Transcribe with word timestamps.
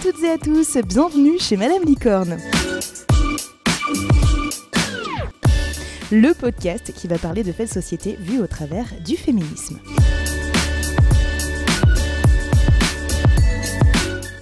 toutes 0.00 0.22
et 0.22 0.30
à 0.30 0.38
tous, 0.38 0.76
bienvenue 0.86 1.40
chez 1.40 1.56
Madame 1.56 1.82
Licorne. 1.82 2.38
Le 6.12 6.32
podcast 6.34 6.92
qui 6.94 7.08
va 7.08 7.18
parler 7.18 7.42
de 7.42 7.50
faits 7.50 7.68
de 7.68 7.72
société 7.72 8.16
vus 8.20 8.40
au 8.40 8.46
travers 8.46 8.86
du 9.04 9.16
féminisme. 9.16 9.80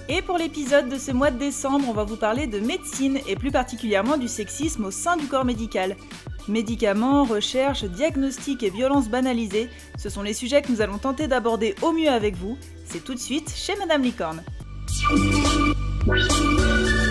Et 0.07 0.21
pour 0.21 0.37
l'épisode 0.37 0.89
de 0.89 0.97
ce 0.97 1.11
mois 1.11 1.31
de 1.31 1.39
décembre, 1.39 1.85
on 1.89 1.93
va 1.93 2.03
vous 2.03 2.17
parler 2.17 2.45
de 2.45 2.59
médecine 2.59 3.19
et 3.27 3.35
plus 3.35 3.51
particulièrement 3.51 4.17
du 4.17 4.27
sexisme 4.27 4.85
au 4.85 4.91
sein 4.91 5.17
du 5.17 5.25
corps 5.25 5.45
médical. 5.45 5.95
Médicaments, 6.47 7.23
recherche, 7.23 7.83
diagnostic 7.83 8.61
et 8.61 8.69
violences 8.69 9.09
banalisées, 9.09 9.69
ce 9.97 10.09
sont 10.09 10.21
les 10.21 10.33
sujets 10.33 10.61
que 10.61 10.71
nous 10.71 10.81
allons 10.81 10.99
tenter 10.99 11.27
d'aborder 11.27 11.73
au 11.81 11.93
mieux 11.93 12.09
avec 12.09 12.35
vous. 12.35 12.59
C'est 12.85 13.03
tout 13.03 13.15
de 13.15 13.19
suite 13.19 13.51
chez 13.55 13.75
Madame 13.77 14.03
Licorne. 14.03 14.43
We'll. 15.09 17.06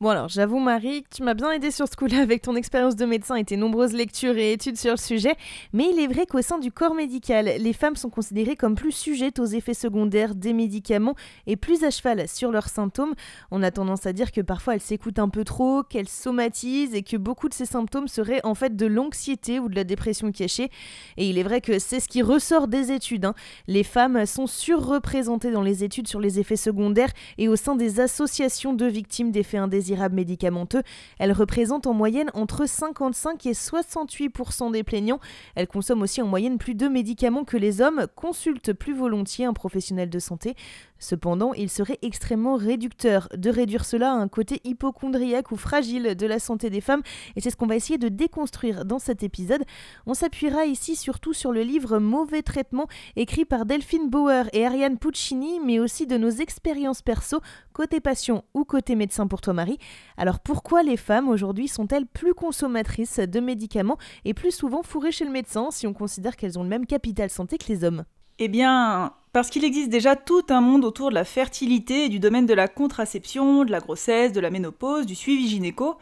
Bon 0.00 0.08
alors, 0.08 0.30
j'avoue 0.30 0.60
Marie, 0.60 1.04
tu 1.14 1.22
m'as 1.22 1.34
bien 1.34 1.52
aidé 1.52 1.70
sur 1.70 1.86
ce 1.86 1.94
coup-là 1.94 2.20
avec 2.22 2.40
ton 2.40 2.56
expérience 2.56 2.96
de 2.96 3.04
médecin 3.04 3.34
et 3.34 3.44
tes 3.44 3.58
nombreuses 3.58 3.92
lectures 3.92 4.38
et 4.38 4.52
études 4.52 4.78
sur 4.78 4.92
le 4.92 4.96
sujet, 4.96 5.34
mais 5.74 5.90
il 5.92 6.00
est 6.00 6.06
vrai 6.06 6.24
qu'au 6.24 6.40
sein 6.40 6.58
du 6.58 6.72
corps 6.72 6.94
médical, 6.94 7.52
les 7.58 7.72
femmes 7.74 7.96
sont 7.96 8.08
considérées 8.08 8.56
comme 8.56 8.76
plus 8.76 8.92
sujettes 8.92 9.38
aux 9.38 9.44
effets 9.44 9.74
secondaires 9.74 10.34
des 10.34 10.54
médicaments 10.54 11.16
et 11.46 11.56
plus 11.56 11.84
à 11.84 11.90
cheval 11.90 12.26
sur 12.28 12.50
leurs 12.50 12.70
symptômes. 12.70 13.12
On 13.50 13.62
a 13.62 13.70
tendance 13.70 14.06
à 14.06 14.14
dire 14.14 14.32
que 14.32 14.40
parfois 14.40 14.72
elles 14.72 14.80
s'écoutent 14.80 15.18
un 15.18 15.28
peu 15.28 15.44
trop, 15.44 15.82
qu'elles 15.82 16.08
somatisent 16.08 16.94
et 16.94 17.02
que 17.02 17.18
beaucoup 17.18 17.50
de 17.50 17.54
ces 17.54 17.66
symptômes 17.66 18.08
seraient 18.08 18.40
en 18.42 18.54
fait 18.54 18.76
de 18.76 18.86
l'anxiété 18.86 19.60
ou 19.60 19.68
de 19.68 19.76
la 19.76 19.84
dépression 19.84 20.32
cachée. 20.32 20.70
Et 21.18 21.28
il 21.28 21.36
est 21.36 21.42
vrai 21.42 21.60
que 21.60 21.78
c'est 21.78 22.00
ce 22.00 22.08
qui 22.08 22.22
ressort 22.22 22.68
des 22.68 22.90
études. 22.90 23.26
Hein. 23.26 23.34
Les 23.68 23.84
femmes 23.84 24.24
sont 24.24 24.46
surreprésentées 24.46 25.50
dans 25.50 25.60
les 25.60 25.84
études 25.84 26.08
sur 26.08 26.20
les 26.20 26.40
effets 26.40 26.56
secondaires 26.56 27.12
et 27.36 27.48
au 27.48 27.56
sein 27.56 27.76
des 27.76 28.00
associations 28.00 28.72
de 28.72 28.86
victimes 28.86 29.30
d'effets 29.30 29.58
indésirables 29.58 29.89
médicamenteux. 30.12 30.82
Elle 31.18 31.32
représente 31.32 31.86
en 31.86 31.94
moyenne 31.94 32.30
entre 32.34 32.66
55 32.66 33.46
et 33.46 33.52
68% 33.52 34.72
des 34.72 34.82
plaignants. 34.82 35.20
Elle 35.54 35.66
consomme 35.66 36.02
aussi 36.02 36.22
en 36.22 36.26
moyenne 36.26 36.58
plus 36.58 36.74
de 36.74 36.88
médicaments 36.88 37.44
que 37.44 37.56
les 37.56 37.80
hommes, 37.80 38.06
consulte 38.14 38.72
plus 38.72 38.94
volontiers 38.94 39.44
un 39.44 39.52
professionnel 39.52 40.10
de 40.10 40.18
santé. 40.18 40.54
Cependant, 41.00 41.54
il 41.54 41.70
serait 41.70 41.98
extrêmement 42.02 42.56
réducteur 42.56 43.28
de 43.36 43.50
réduire 43.50 43.84
cela 43.84 44.12
à 44.12 44.14
un 44.14 44.28
côté 44.28 44.60
hypochondriaque 44.64 45.50
ou 45.50 45.56
fragile 45.56 46.14
de 46.14 46.26
la 46.26 46.38
santé 46.38 46.70
des 46.70 46.82
femmes, 46.82 47.02
et 47.34 47.40
c'est 47.40 47.50
ce 47.50 47.56
qu'on 47.56 47.66
va 47.66 47.74
essayer 47.74 47.98
de 47.98 48.08
déconstruire 48.08 48.84
dans 48.84 48.98
cet 48.98 49.22
épisode. 49.22 49.64
On 50.06 50.14
s'appuiera 50.14 50.66
ici 50.66 50.94
surtout 50.94 51.32
sur 51.32 51.52
le 51.52 51.62
livre 51.62 51.98
Mauvais 51.98 52.42
traitement, 52.42 52.86
écrit 53.16 53.46
par 53.46 53.64
Delphine 53.64 54.10
Bauer 54.10 54.44
et 54.52 54.66
Ariane 54.66 54.98
Puccini, 54.98 55.58
mais 55.64 55.78
aussi 55.80 56.06
de 56.06 56.18
nos 56.18 56.30
expériences 56.30 57.00
perso, 57.02 57.40
côté 57.72 58.00
patient 58.00 58.44
ou 58.52 58.64
côté 58.64 58.94
médecin 58.94 59.26
pour 59.26 59.40
toi 59.40 59.54
Marie. 59.54 59.78
Alors 60.18 60.38
pourquoi 60.40 60.82
les 60.82 60.98
femmes 60.98 61.30
aujourd'hui 61.30 61.66
sont-elles 61.66 62.06
plus 62.06 62.34
consommatrices 62.34 63.20
de 63.20 63.40
médicaments 63.40 63.96
et 64.26 64.34
plus 64.34 64.50
souvent 64.50 64.82
fourrées 64.82 65.12
chez 65.12 65.24
le 65.24 65.30
médecin 65.30 65.68
si 65.70 65.86
on 65.86 65.94
considère 65.94 66.36
qu'elles 66.36 66.58
ont 66.58 66.62
le 66.62 66.68
même 66.68 66.86
capital 66.86 67.30
santé 67.30 67.56
que 67.56 67.68
les 67.68 67.84
hommes? 67.84 68.04
Eh 68.40 68.48
bien, 68.48 69.12
parce 69.32 69.50
qu'il 69.50 69.64
existe 69.64 69.90
déjà 69.90 70.16
tout 70.16 70.44
un 70.48 70.62
monde 70.62 70.84
autour 70.86 71.10
de 71.10 71.14
la 71.14 71.24
fertilité 71.24 72.06
et 72.06 72.08
du 72.08 72.18
domaine 72.18 72.46
de 72.46 72.54
la 72.54 72.68
contraception, 72.68 73.64
de 73.66 73.70
la 73.70 73.80
grossesse, 73.80 74.32
de 74.32 74.40
la 74.40 74.48
ménopause, 74.48 75.04
du 75.04 75.14
suivi 75.14 75.46
gynéco, 75.46 75.96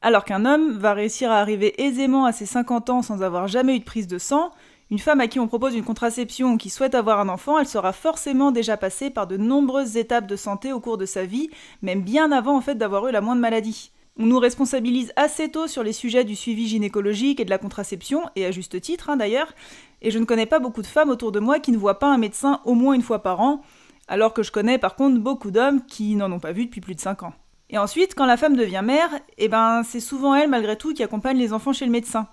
alors 0.00 0.24
qu'un 0.24 0.46
homme 0.46 0.72
va 0.72 0.94
réussir 0.94 1.30
à 1.30 1.38
arriver 1.38 1.80
aisément 1.82 2.24
à 2.24 2.32
ses 2.32 2.46
50 2.46 2.88
ans 2.88 3.02
sans 3.02 3.22
avoir 3.22 3.46
jamais 3.46 3.76
eu 3.76 3.78
de 3.78 3.84
prise 3.84 4.06
de 4.08 4.18
sang, 4.18 4.52
une 4.90 4.98
femme 4.98 5.20
à 5.20 5.28
qui 5.28 5.38
on 5.38 5.46
propose 5.46 5.74
une 5.74 5.84
contraception 5.84 6.54
ou 6.54 6.56
qui 6.56 6.70
souhaite 6.70 6.94
avoir 6.94 7.20
un 7.20 7.28
enfant, 7.28 7.58
elle 7.58 7.68
sera 7.68 7.92
forcément 7.92 8.52
déjà 8.52 8.78
passée 8.78 9.10
par 9.10 9.26
de 9.26 9.36
nombreuses 9.36 9.98
étapes 9.98 10.26
de 10.26 10.36
santé 10.36 10.72
au 10.72 10.80
cours 10.80 10.98
de 10.98 11.06
sa 11.06 11.26
vie, 11.26 11.50
même 11.82 12.02
bien 12.02 12.32
avant 12.32 12.56
en 12.56 12.62
fait 12.62 12.76
d'avoir 12.76 13.06
eu 13.06 13.12
la 13.12 13.20
moindre 13.20 13.42
maladie. 13.42 13.92
On 14.18 14.26
nous 14.26 14.38
responsabilise 14.38 15.12
assez 15.16 15.50
tôt 15.50 15.66
sur 15.66 15.82
les 15.82 15.94
sujets 15.94 16.24
du 16.24 16.36
suivi 16.36 16.68
gynécologique 16.68 17.40
et 17.40 17.44
de 17.44 17.50
la 17.50 17.58
contraception, 17.58 18.22
et 18.36 18.44
à 18.44 18.50
juste 18.50 18.80
titre 18.80 19.08
hein, 19.08 19.16
d'ailleurs, 19.16 19.54
et 20.02 20.10
je 20.10 20.18
ne 20.18 20.24
connais 20.24 20.46
pas 20.46 20.58
beaucoup 20.58 20.82
de 20.82 20.86
femmes 20.86 21.08
autour 21.08 21.32
de 21.32 21.40
moi 21.40 21.58
qui 21.58 21.72
ne 21.72 21.78
voient 21.78 21.98
pas 21.98 22.12
un 22.12 22.18
médecin 22.18 22.60
au 22.64 22.74
moins 22.74 22.92
une 22.92 23.02
fois 23.02 23.22
par 23.22 23.40
an, 23.40 23.62
alors 24.08 24.34
que 24.34 24.42
je 24.42 24.52
connais 24.52 24.76
par 24.76 24.96
contre 24.96 25.18
beaucoup 25.18 25.50
d'hommes 25.50 25.84
qui 25.86 26.16
n'en 26.16 26.30
ont 26.30 26.40
pas 26.40 26.52
vu 26.52 26.66
depuis 26.66 26.80
plus 26.80 26.94
de 26.94 27.00
5 27.00 27.22
ans. 27.22 27.32
Et 27.70 27.78
ensuite, 27.78 28.14
quand 28.14 28.26
la 28.26 28.36
femme 28.36 28.56
devient 28.56 28.82
mère, 28.84 29.08
eh 29.38 29.48
ben 29.48 29.82
c'est 29.82 30.00
souvent 30.00 30.34
elle 30.34 30.50
malgré 30.50 30.76
tout 30.76 30.92
qui 30.92 31.02
accompagne 31.02 31.38
les 31.38 31.54
enfants 31.54 31.72
chez 31.72 31.86
le 31.86 31.90
médecin. 31.90 32.26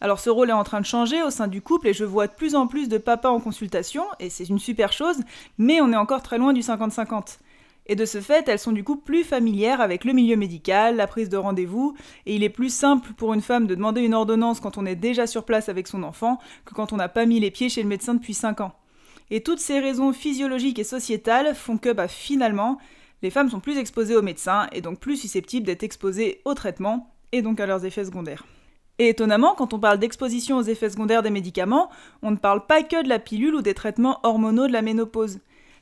Alors 0.00 0.20
ce 0.20 0.30
rôle 0.30 0.50
est 0.50 0.52
en 0.52 0.64
train 0.64 0.80
de 0.80 0.86
changer 0.86 1.22
au 1.22 1.30
sein 1.30 1.48
du 1.48 1.62
couple 1.62 1.88
et 1.88 1.94
je 1.94 2.04
vois 2.04 2.26
de 2.26 2.32
plus 2.32 2.54
en 2.54 2.66
plus 2.66 2.88
de 2.88 2.98
papas 2.98 3.30
en 3.30 3.40
consultation, 3.40 4.04
et 4.20 4.30
c'est 4.30 4.48
une 4.48 4.58
super 4.58 4.92
chose, 4.92 5.16
mais 5.58 5.80
on 5.80 5.92
est 5.92 5.96
encore 5.96 6.22
très 6.22 6.38
loin 6.38 6.52
du 6.52 6.60
50-50. 6.60 7.38
Et 7.86 7.96
de 7.96 8.06
ce 8.06 8.20
fait, 8.20 8.48
elles 8.48 8.58
sont 8.58 8.72
du 8.72 8.82
coup 8.82 8.96
plus 8.96 9.24
familières 9.24 9.80
avec 9.80 10.04
le 10.04 10.14
milieu 10.14 10.36
médical, 10.36 10.96
la 10.96 11.06
prise 11.06 11.28
de 11.28 11.36
rendez-vous, 11.36 11.94
et 12.24 12.34
il 12.34 12.42
est 12.42 12.48
plus 12.48 12.72
simple 12.72 13.12
pour 13.12 13.34
une 13.34 13.42
femme 13.42 13.66
de 13.66 13.74
demander 13.74 14.00
une 14.00 14.14
ordonnance 14.14 14.60
quand 14.60 14.78
on 14.78 14.86
est 14.86 14.96
déjà 14.96 15.26
sur 15.26 15.44
place 15.44 15.68
avec 15.68 15.86
son 15.86 16.02
enfant 16.02 16.38
que 16.64 16.74
quand 16.74 16.92
on 16.92 16.96
n'a 16.96 17.10
pas 17.10 17.26
mis 17.26 17.40
les 17.40 17.50
pieds 17.50 17.68
chez 17.68 17.82
le 17.82 17.88
médecin 17.88 18.14
depuis 18.14 18.32
5 18.32 18.62
ans. 18.62 18.72
Et 19.30 19.42
toutes 19.42 19.60
ces 19.60 19.80
raisons 19.80 20.12
physiologiques 20.12 20.78
et 20.78 20.84
sociétales 20.84 21.54
font 21.54 21.76
que, 21.76 21.92
bah, 21.92 22.08
finalement, 22.08 22.78
les 23.22 23.30
femmes 23.30 23.50
sont 23.50 23.60
plus 23.60 23.78
exposées 23.78 24.16
aux 24.16 24.22
médecins 24.22 24.66
et 24.72 24.80
donc 24.80 24.98
plus 24.98 25.16
susceptibles 25.16 25.66
d'être 25.66 25.82
exposées 25.82 26.40
aux 26.44 26.54
traitements 26.54 27.10
et 27.32 27.42
donc 27.42 27.60
à 27.60 27.66
leurs 27.66 27.84
effets 27.84 28.04
secondaires. 28.04 28.44
Et 28.98 29.08
étonnamment, 29.08 29.54
quand 29.54 29.72
on 29.74 29.78
parle 29.78 29.98
d'exposition 29.98 30.56
aux 30.56 30.62
effets 30.62 30.90
secondaires 30.90 31.22
des 31.22 31.30
médicaments, 31.30 31.90
on 32.22 32.30
ne 32.30 32.36
parle 32.36 32.64
pas 32.66 32.82
que 32.82 33.02
de 33.02 33.08
la 33.08 33.18
pilule 33.18 33.56
ou 33.56 33.62
des 33.62 33.74
traitements 33.74 34.20
hormonaux 34.22 34.68
de 34.68 34.72
la 34.72 34.82
ménopause. 34.82 35.40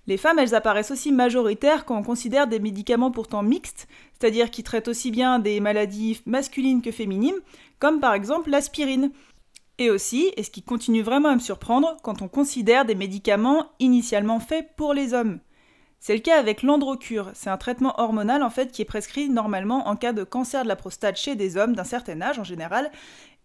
Les 0.08 0.16
femmes, 0.16 0.40
elles 0.40 0.54
apparaissent 0.54 0.90
aussi 0.90 1.12
majoritaires 1.12 1.84
quand 1.84 1.96
on 1.96 2.02
considère 2.02 2.48
des 2.48 2.58
médicaments 2.58 3.12
pourtant 3.12 3.42
mixtes, 3.42 3.86
c'est-à-dire 4.18 4.50
qui 4.50 4.64
traitent 4.64 4.88
aussi 4.88 5.12
bien 5.12 5.38
des 5.38 5.60
maladies 5.60 6.20
masculines 6.26 6.82
que 6.82 6.90
féminines, 6.90 7.38
comme 7.78 8.00
par 8.00 8.14
exemple 8.14 8.50
l'aspirine. 8.50 9.12
Et 9.78 9.90
aussi, 9.90 10.32
et 10.36 10.42
ce 10.42 10.50
qui 10.50 10.62
continue 10.62 11.02
vraiment 11.02 11.30
à 11.30 11.34
me 11.34 11.40
surprendre, 11.40 11.96
quand 12.02 12.20
on 12.20 12.28
considère 12.28 12.84
des 12.84 12.94
médicaments 12.94 13.66
initialement 13.78 14.40
faits 14.40 14.70
pour 14.76 14.92
les 14.92 15.14
hommes. 15.14 15.38
C'est 15.98 16.14
le 16.14 16.20
cas 16.20 16.36
avec 16.36 16.64
l'androcure, 16.64 17.30
c'est 17.32 17.48
un 17.48 17.56
traitement 17.56 17.94
hormonal 18.00 18.42
en 18.42 18.50
fait 18.50 18.72
qui 18.72 18.82
est 18.82 18.84
prescrit 18.84 19.28
normalement 19.28 19.86
en 19.86 19.94
cas 19.94 20.12
de 20.12 20.24
cancer 20.24 20.64
de 20.64 20.68
la 20.68 20.74
prostate 20.74 21.16
chez 21.16 21.36
des 21.36 21.56
hommes 21.56 21.76
d'un 21.76 21.84
certain 21.84 22.20
âge 22.20 22.40
en 22.40 22.44
général, 22.44 22.90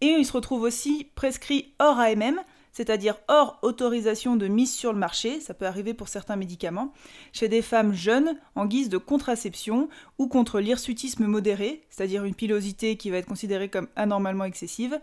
et 0.00 0.08
il 0.08 0.26
se 0.26 0.32
retrouve 0.32 0.62
aussi 0.62 1.08
prescrit 1.14 1.72
hors 1.78 2.00
AMM, 2.00 2.40
c'est-à-dire 2.78 3.16
hors 3.26 3.58
autorisation 3.62 4.36
de 4.36 4.46
mise 4.46 4.72
sur 4.72 4.92
le 4.92 5.00
marché, 5.00 5.40
ça 5.40 5.52
peut 5.52 5.66
arriver 5.66 5.94
pour 5.94 6.06
certains 6.06 6.36
médicaments, 6.36 6.92
chez 7.32 7.48
des 7.48 7.60
femmes 7.60 7.92
jeunes 7.92 8.38
en 8.54 8.66
guise 8.66 8.88
de 8.88 8.98
contraception 8.98 9.88
ou 10.18 10.28
contre 10.28 10.60
l'hirsutisme 10.60 11.26
modéré, 11.26 11.82
c'est-à-dire 11.90 12.22
une 12.22 12.36
pilosité 12.36 12.94
qui 12.94 13.10
va 13.10 13.16
être 13.16 13.26
considérée 13.26 13.68
comme 13.68 13.88
anormalement 13.96 14.44
excessive, 14.44 15.00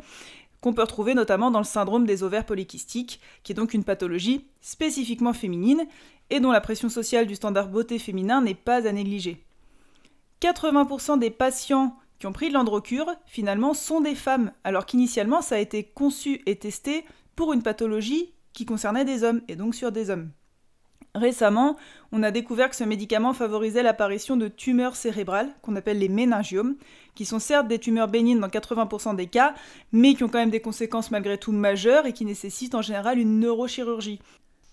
qu'on 0.61 0.71
peut 0.71 0.83
retrouver 0.83 1.15
notamment 1.15 1.51
dans 1.51 1.59
le 1.59 1.65
syndrome 1.65 2.05
des 2.05 2.23
ovaires 2.23 2.45
polykystiques, 2.45 3.19
qui 3.43 3.51
est 3.51 3.55
donc 3.55 3.73
une 3.73 3.83
pathologie 3.83 4.45
spécifiquement 4.61 5.33
féminine 5.33 5.83
et 6.29 6.39
dont 6.39 6.53
la 6.53 6.61
pression 6.61 6.87
sociale 6.87 7.27
du 7.27 7.35
standard 7.35 7.67
beauté 7.67 7.99
féminin 7.99 8.39
n'est 8.39 8.55
pas 8.55 8.87
à 8.87 8.91
négliger. 8.93 9.43
80% 10.39 11.19
des 11.19 11.29
patients 11.29 11.97
qui 12.19 12.27
ont 12.27 12.31
pris 12.31 12.47
de 12.47 12.53
l'androcure, 12.53 13.13
finalement, 13.25 13.73
sont 13.73 13.99
des 13.99 14.15
femmes, 14.15 14.53
alors 14.63 14.85
qu'initialement 14.85 15.41
ça 15.41 15.55
a 15.55 15.59
été 15.59 15.83
conçu 15.83 16.41
et 16.45 16.55
testé 16.55 17.03
pour 17.35 17.53
une 17.53 17.63
pathologie 17.63 18.33
qui 18.53 18.65
concernait 18.65 19.05
des 19.05 19.23
hommes, 19.23 19.41
et 19.47 19.55
donc 19.55 19.75
sur 19.75 19.91
des 19.91 20.09
hommes. 20.09 20.31
Récemment, 21.15 21.77
on 22.11 22.23
a 22.23 22.31
découvert 22.31 22.69
que 22.69 22.75
ce 22.75 22.83
médicament 22.83 23.33
favorisait 23.33 23.83
l'apparition 23.83 24.35
de 24.35 24.49
tumeurs 24.49 24.97
cérébrales, 24.97 25.49
qu'on 25.61 25.77
appelle 25.77 25.99
les 25.99 26.09
méningiomes, 26.09 26.75
qui 27.15 27.23
sont 27.23 27.39
certes 27.39 27.69
des 27.69 27.79
tumeurs 27.79 28.09
bénignes 28.09 28.41
dans 28.41 28.49
80% 28.49 29.15
des 29.15 29.27
cas, 29.27 29.55
mais 29.93 30.13
qui 30.13 30.25
ont 30.25 30.27
quand 30.27 30.39
même 30.39 30.49
des 30.49 30.59
conséquences 30.59 31.11
malgré 31.11 31.37
tout 31.37 31.53
majeures 31.53 32.05
et 32.05 32.11
qui 32.11 32.25
nécessitent 32.25 32.75
en 32.75 32.81
général 32.81 33.17
une 33.17 33.39
neurochirurgie. 33.39 34.19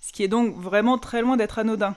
Ce 0.01 0.13
qui 0.13 0.25
est 0.25 0.29
donc 0.29 0.57
vraiment 0.57 0.99
très 0.99 1.23
loin 1.23 1.37
d'être 1.37 1.61
anodin. 1.61 1.95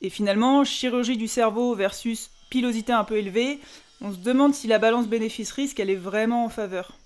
Et 0.00 0.10
finalement, 0.10 0.62
chirurgie 0.62 1.16
du 1.16 1.26
cerveau 1.26 1.74
versus 1.74 2.30
pilosité 2.50 2.92
un 2.92 3.04
peu 3.04 3.16
élevée, 3.16 3.58
on 4.00 4.12
se 4.12 4.18
demande 4.18 4.54
si 4.54 4.68
la 4.68 4.78
balance 4.78 5.08
bénéfice-risque 5.08 5.80
elle 5.80 5.90
est 5.90 5.96
vraiment 5.96 6.44
en 6.44 6.48
faveur. 6.48 6.98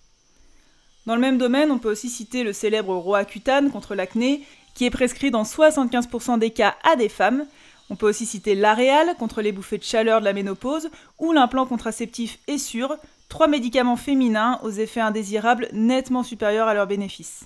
Dans 1.06 1.14
le 1.14 1.20
même 1.20 1.38
domaine, 1.38 1.70
on 1.70 1.79
peut 1.79 1.91
aussi 1.91 2.08
citer 2.08 2.43
le 2.43 2.53
célèbre 2.53 2.94
Roaccutane 2.94 3.70
contre 3.70 3.94
l'acné, 3.94 4.43
qui 4.75 4.85
est 4.85 4.91
prescrit 4.91 5.31
dans 5.31 5.44
75% 5.44 6.38
des 6.38 6.50
cas 6.50 6.75
à 6.82 6.97
des 6.97 7.08
femmes. 7.08 7.47
On 7.91 7.97
peut 7.97 8.08
aussi 8.08 8.26
citer 8.26 8.56
l'Aréal 8.56 9.14
contre 9.17 9.41
les 9.41 9.53
bouffées 9.53 9.79
de 9.79 9.85
chaleur 9.85 10.19
de 10.19 10.25
la 10.25 10.32
ménopause, 10.32 10.91
ou 11.20 11.32
l'implant 11.32 11.64
contraceptif 11.64 12.41
Essure, 12.49 12.97
trois 13.29 13.47
médicaments 13.47 13.97
féminins 13.97 14.58
aux 14.64 14.70
effets 14.70 15.00
indésirables 15.00 15.69
nettement 15.73 16.25
supérieurs 16.25 16.67
à 16.67 16.75
leurs 16.75 16.88
bénéfices. 16.88 17.44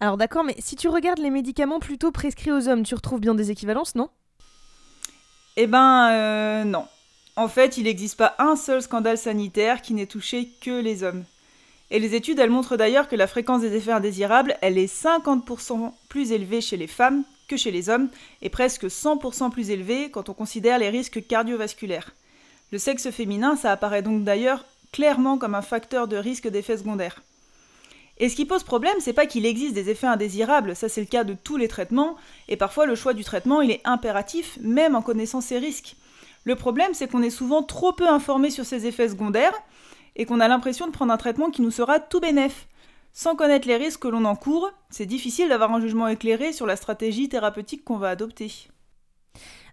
Alors 0.00 0.16
d'accord, 0.16 0.42
mais 0.42 0.56
si 0.58 0.74
tu 0.74 0.88
regardes 0.88 1.20
les 1.20 1.30
médicaments 1.30 1.78
plutôt 1.78 2.10
prescrits 2.10 2.50
aux 2.50 2.68
hommes, 2.68 2.82
tu 2.82 2.96
retrouves 2.96 3.20
bien 3.20 3.34
des 3.34 3.52
équivalences, 3.52 3.94
non? 3.94 4.08
Eh 5.56 5.68
ben 5.68 6.10
euh, 6.10 6.64
non. 6.64 6.86
En 7.36 7.46
fait, 7.46 7.78
il 7.78 7.84
n'existe 7.84 8.18
pas 8.18 8.34
un 8.38 8.56
seul 8.56 8.82
scandale 8.82 9.16
sanitaire 9.16 9.80
qui 9.80 9.94
n'ait 9.94 10.06
touché 10.06 10.50
que 10.60 10.80
les 10.80 11.04
hommes. 11.04 11.24
Et 11.92 11.98
les 11.98 12.14
études, 12.14 12.38
elles 12.38 12.48
montrent 12.48 12.78
d'ailleurs 12.78 13.06
que 13.06 13.16
la 13.16 13.26
fréquence 13.26 13.60
des 13.60 13.76
effets 13.76 13.92
indésirables, 13.92 14.56
elle 14.62 14.78
est 14.78 14.90
50% 14.90 15.92
plus 16.08 16.32
élevée 16.32 16.62
chez 16.62 16.78
les 16.78 16.86
femmes 16.86 17.22
que 17.48 17.58
chez 17.58 17.70
les 17.70 17.90
hommes 17.90 18.08
et 18.40 18.48
presque 18.48 18.84
100% 18.84 19.50
plus 19.50 19.68
élevé 19.68 20.10
quand 20.10 20.30
on 20.30 20.32
considère 20.34 20.78
les 20.78 20.88
risques 20.88 21.26
cardiovasculaires. 21.26 22.14
Le 22.70 22.78
sexe 22.78 23.10
féminin, 23.10 23.56
ça 23.56 23.70
apparaît 23.70 24.00
donc 24.00 24.24
d'ailleurs 24.24 24.64
clairement 24.90 25.36
comme 25.36 25.54
un 25.54 25.60
facteur 25.60 26.08
de 26.08 26.16
risque 26.16 26.48
d'effets 26.48 26.78
secondaires. 26.78 27.22
Et 28.16 28.30
ce 28.30 28.36
qui 28.36 28.46
pose 28.46 28.62
problème, 28.62 28.96
c'est 29.00 29.12
pas 29.12 29.26
qu'il 29.26 29.44
existe 29.44 29.74
des 29.74 29.90
effets 29.90 30.06
indésirables, 30.06 30.74
ça 30.74 30.88
c'est 30.88 31.00
le 31.02 31.06
cas 31.06 31.24
de 31.24 31.34
tous 31.34 31.58
les 31.58 31.68
traitements, 31.68 32.16
et 32.48 32.56
parfois 32.56 32.86
le 32.86 32.94
choix 32.94 33.12
du 33.12 33.24
traitement 33.24 33.60
il 33.60 33.70
est 33.70 33.82
impératif, 33.84 34.58
même 34.62 34.96
en 34.96 35.02
connaissant 35.02 35.42
ses 35.42 35.58
risques. 35.58 35.96
Le 36.44 36.56
problème, 36.56 36.94
c'est 36.94 37.08
qu'on 37.08 37.22
est 37.22 37.30
souvent 37.30 37.62
trop 37.62 37.92
peu 37.92 38.08
informé 38.08 38.50
sur 38.50 38.64
ces 38.64 38.86
effets 38.86 39.10
secondaires, 39.10 39.54
et 40.16 40.26
qu'on 40.26 40.40
a 40.40 40.48
l'impression 40.48 40.86
de 40.86 40.92
prendre 40.92 41.12
un 41.12 41.16
traitement 41.16 41.50
qui 41.50 41.62
nous 41.62 41.70
sera 41.70 42.00
tout 42.00 42.20
bénef. 42.20 42.68
Sans 43.12 43.36
connaître 43.36 43.68
les 43.68 43.76
risques 43.76 44.00
que 44.00 44.08
l'on 44.08 44.24
encourt, 44.24 44.70
c'est 44.88 45.06
difficile 45.06 45.48
d'avoir 45.48 45.72
un 45.72 45.80
jugement 45.80 46.08
éclairé 46.08 46.52
sur 46.52 46.66
la 46.66 46.76
stratégie 46.76 47.28
thérapeutique 47.28 47.84
qu'on 47.84 47.98
va 47.98 48.10
adopter. 48.10 48.71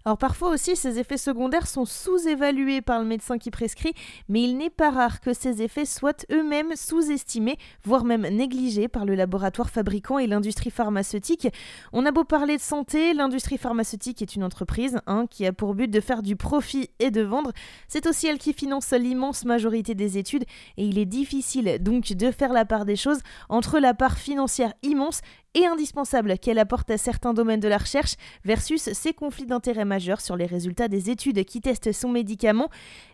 Alors 0.04 0.16
parfois 0.16 0.50
aussi, 0.50 0.76
ces 0.76 0.98
effets 0.98 1.18
secondaires 1.18 1.66
sont 1.66 1.84
sous-évalués 1.84 2.80
par 2.80 3.00
le 3.00 3.04
médecin 3.04 3.36
qui 3.36 3.50
prescrit, 3.50 3.92
mais 4.28 4.42
il 4.42 4.56
n'est 4.56 4.70
pas 4.70 4.90
rare 4.90 5.20
que 5.20 5.34
ces 5.34 5.60
effets 5.60 5.84
soient 5.84 6.16
eux-mêmes 6.32 6.74
sous-estimés, 6.74 7.58
voire 7.84 8.04
même 8.04 8.22
négligés 8.22 8.88
par 8.88 9.04
le 9.04 9.14
laboratoire 9.14 9.68
fabricant 9.68 10.18
et 10.18 10.26
l'industrie 10.26 10.70
pharmaceutique. 10.70 11.48
On 11.92 12.06
a 12.06 12.12
beau 12.12 12.24
parler 12.24 12.56
de 12.56 12.62
santé, 12.62 13.12
l'industrie 13.12 13.58
pharmaceutique 13.58 14.22
est 14.22 14.34
une 14.34 14.44
entreprise 14.44 14.98
hein, 15.06 15.26
qui 15.28 15.44
a 15.44 15.52
pour 15.52 15.74
but 15.74 15.90
de 15.90 16.00
faire 16.00 16.22
du 16.22 16.34
profit 16.34 16.88
et 16.98 17.10
de 17.10 17.20
vendre. 17.20 17.52
C'est 17.86 18.06
aussi 18.06 18.26
elle 18.26 18.38
qui 18.38 18.54
finance 18.54 18.92
l'immense 18.92 19.44
majorité 19.44 19.94
des 19.94 20.16
études 20.16 20.44
et 20.78 20.84
il 20.84 20.98
est 20.98 21.06
difficile 21.06 21.78
donc 21.80 22.12
de 22.12 22.30
faire 22.30 22.54
la 22.54 22.64
part 22.64 22.86
des 22.86 22.96
choses 22.96 23.20
entre 23.50 23.78
la 23.78 23.92
part 23.92 24.16
financière 24.16 24.72
immense 24.82 25.20
et 25.54 25.66
indispensable 25.66 26.38
qu'elle 26.38 26.58
apporte 26.58 26.90
à 26.90 26.98
certains 26.98 27.34
domaines 27.34 27.60
de 27.60 27.68
la 27.68 27.78
recherche 27.78 28.14
versus 28.44 28.92
ses 28.92 29.12
conflits 29.12 29.46
d'intérêts 29.46 29.84
majeurs 29.84 30.20
sur 30.20 30.36
les 30.36 30.46
résultats 30.46 30.88
des 30.88 31.10
études 31.10 31.44
qui 31.44 31.60
testent 31.60 31.92
son 31.92 32.08
médicament. 32.08 32.68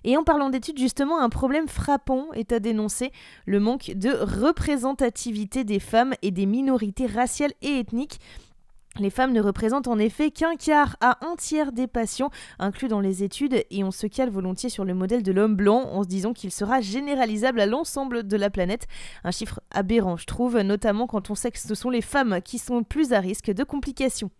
Et 0.05 0.17
en 0.17 0.25
parlant 0.25 0.51
d'études, 0.51 0.79
justement, 0.79 1.21
un 1.21 1.29
problème 1.29 1.69
frappant 1.69 2.33
est 2.33 2.53
à 2.53 2.61
dénoncer, 2.61 3.13
le 3.47 3.61
manque 3.61 3.93
de 3.95 4.11
représentativité 4.11 5.65
des 5.65 5.81
femmes 5.81 6.15
et 6.23 6.31
des 6.31 6.47
minorités 6.47 7.07
raciales 7.07 7.53
et 7.63 7.79
ethniques. 7.79 8.21
Les 8.99 9.11
femmes 9.11 9.33
ne 9.33 9.43
représentent 9.43 9.89
en 9.89 9.99
effet 9.99 10.31
qu'un 10.31 10.57
quart 10.57 10.97
à 11.01 11.19
un 11.27 11.37
tiers 11.37 11.73
des 11.73 11.87
patients 11.87 12.31
inclus 12.59 12.89
dans 12.89 13.01
les 13.01 13.23
études 13.23 13.65
et 13.71 13.85
on 13.85 13.91
se 13.91 14.07
cale 14.07 14.31
volontiers 14.31 14.71
sur 14.71 14.85
le 14.85 14.95
modèle 14.95 15.23
de 15.23 15.33
l'homme 15.33 15.55
blanc 15.55 15.83
en 15.93 16.03
se 16.03 16.09
disant 16.09 16.33
qu'il 16.33 16.51
sera 16.51 16.81
généralisable 16.81 17.61
à 17.61 17.67
l'ensemble 17.67 18.27
de 18.27 18.37
la 18.37 18.49
planète. 18.49 18.87
Un 19.25 19.31
chiffre 19.31 19.61
aberrant, 19.71 20.17
je 20.17 20.27
trouve, 20.27 20.59
notamment 20.61 21.07
quand 21.07 21.31
on 21.31 21.35
sait 21.35 21.51
que 21.51 21.59
ce 21.59 21.75
sont 21.75 21.91
les 21.91 22.01
femmes 22.01 22.41
qui 22.43 22.59
sont 22.59 22.83
plus 22.83 23.13
à 23.13 23.21
risque 23.21 23.51
de 23.51 23.65
complications. 23.65 24.31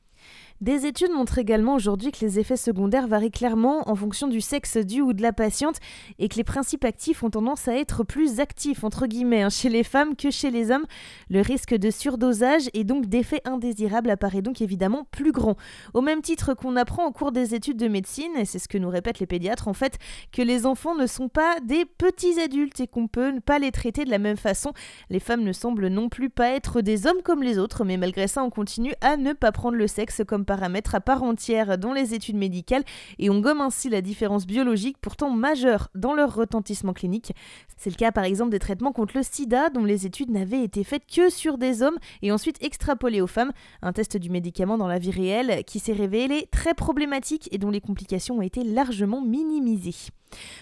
Des 0.63 0.87
études 0.87 1.11
montrent 1.11 1.37
également 1.37 1.75
aujourd'hui 1.75 2.13
que 2.13 2.25
les 2.25 2.39
effets 2.39 2.57
secondaires 2.57 3.07
varient 3.07 3.31
clairement 3.31 3.87
en 3.91 3.95
fonction 3.95 4.27
du 4.27 4.41
sexe 4.41 4.79
du 4.79 5.03
ou 5.03 5.13
de 5.13 5.21
la 5.21 5.35
patiente 5.35 5.77
et 6.19 6.31
que 6.31 6.37
les 6.37 6.45
principes 6.45 6.87
actifs 6.87 7.23
ont 7.23 7.29
tendance 7.29 7.69
à 7.69 7.77
être 7.77 8.05
plus 8.05 8.41
actifs 8.41 8.83
entre 8.83 9.07
guillemets 9.07 9.43
hein, 9.43 9.51
chez 9.51 9.69
les 9.69 9.83
femmes 9.83 10.17
que 10.17 10.31
chez 10.31 10.51
les 10.51 10.71
hommes. 10.71 10.87
Le 11.29 11.43
risque 11.43 11.75
de 11.75 11.91
surdosage 11.91 12.71
et 12.73 12.85
donc 12.85 13.05
d'effets 13.05 13.43
indésirables 13.45 14.09
apparaît 14.09 14.41
donc 14.41 14.63
évidemment 14.63 15.07
plus 15.11 15.31
grand. 15.31 15.57
Au 15.93 16.01
même 16.01 16.23
titre 16.23 16.55
qu'on 16.55 16.77
apprend 16.77 17.05
au 17.05 17.13
cours 17.13 17.33
des 17.33 17.55
études 17.55 17.77
de 17.77 17.89
médecine, 17.89 18.35
et 18.39 18.47
c'est 18.47 18.59
ce 18.59 18.69
que 18.69 18.79
nous 18.79 18.89
répètent 18.89 19.19
les 19.19 19.27
pédiatres 19.27 19.69
en 19.69 19.75
fait, 19.75 19.99
que 20.33 20.41
les 20.41 20.65
enfants 20.65 20.95
ne 20.95 21.07
sont 21.07 21.29
pas 21.29 21.61
des 21.61 21.85
petits 21.85 22.41
adultes 22.41 22.81
et 22.81 22.87
qu'on 22.87 23.09
peut 23.09 23.41
pas 23.45 23.59
les 23.59 23.73
traiter 23.73 24.07
de 24.07 24.11
la 24.11 24.19
même 24.19 24.39
façon. 24.39 24.73
Les 25.11 25.21
femmes 25.21 25.45
ne 25.45 25.53
semblent 25.53 25.89
non 25.89 26.09
plus 26.09 26.31
pas 26.31 26.49
être 26.53 26.81
des 26.81 27.07
hommes 27.07 27.21
comme 27.23 27.43
les 27.43 27.59
autres, 27.59 27.85
mais 27.85 27.99
malgré 27.99 28.27
ça 28.27 28.43
on 28.43 28.49
continue 28.49 28.95
à 29.03 29.19
ne 29.19 29.35
pas 29.35 29.53
prendre 29.53 29.77
le 29.77 29.87
sexe 29.87 30.23
comme 30.27 30.46
paramètres 30.47 30.95
à 30.95 31.01
part 31.01 31.23
entière 31.23 31.77
dans 31.77 31.93
les 31.93 32.15
études 32.15 32.37
médicales 32.37 32.85
et 33.19 33.29
on 33.29 33.41
gomme 33.41 33.61
ainsi 33.61 33.91
la 33.91 34.01
différence 34.01 34.47
biologique 34.47 34.97
pourtant 35.01 35.31
majeure 35.31 35.89
dans 35.95 36.15
leur 36.15 36.35
retentissement 36.35 36.95
clinique. 36.95 37.33
C'est 37.77 37.91
le 37.91 37.97
cas 37.97 38.13
par 38.13 38.25
exemple 38.25 38.51
des 38.51 38.59
traitements 38.59 38.93
contre 38.93 39.17
le 39.17 39.23
sida 39.23 39.69
dont 39.69 39.85
les 39.85 40.07
études 40.07 40.31
n'avaient 40.31 40.63
été 40.63 40.85
faites 40.85 41.07
que 41.07 41.29
sur 41.29 41.59
des 41.59 41.83
hommes 41.83 41.99
et 42.23 42.33
ensuite 42.33 42.63
extrapolées 42.63 43.21
aux 43.21 43.27
femmes. 43.27 43.53
Un 43.83 43.93
test 43.93 44.17
du 44.17 44.31
médicament 44.31 44.79
dans 44.79 44.89
la 44.89 44.99
vie 44.99 45.11
réelle 45.11 45.65
qui 45.65 45.79
s'est 45.79 45.93
révélé 45.93 46.49
très 46.51 46.75
problématique 46.75 47.49
et 47.53 47.59
dont 47.59 47.71
les 47.71 47.81
complications 47.81 48.39
ont 48.39 48.43
été 48.43 48.65
largement 48.65 49.21
minimisées. 49.21 50.11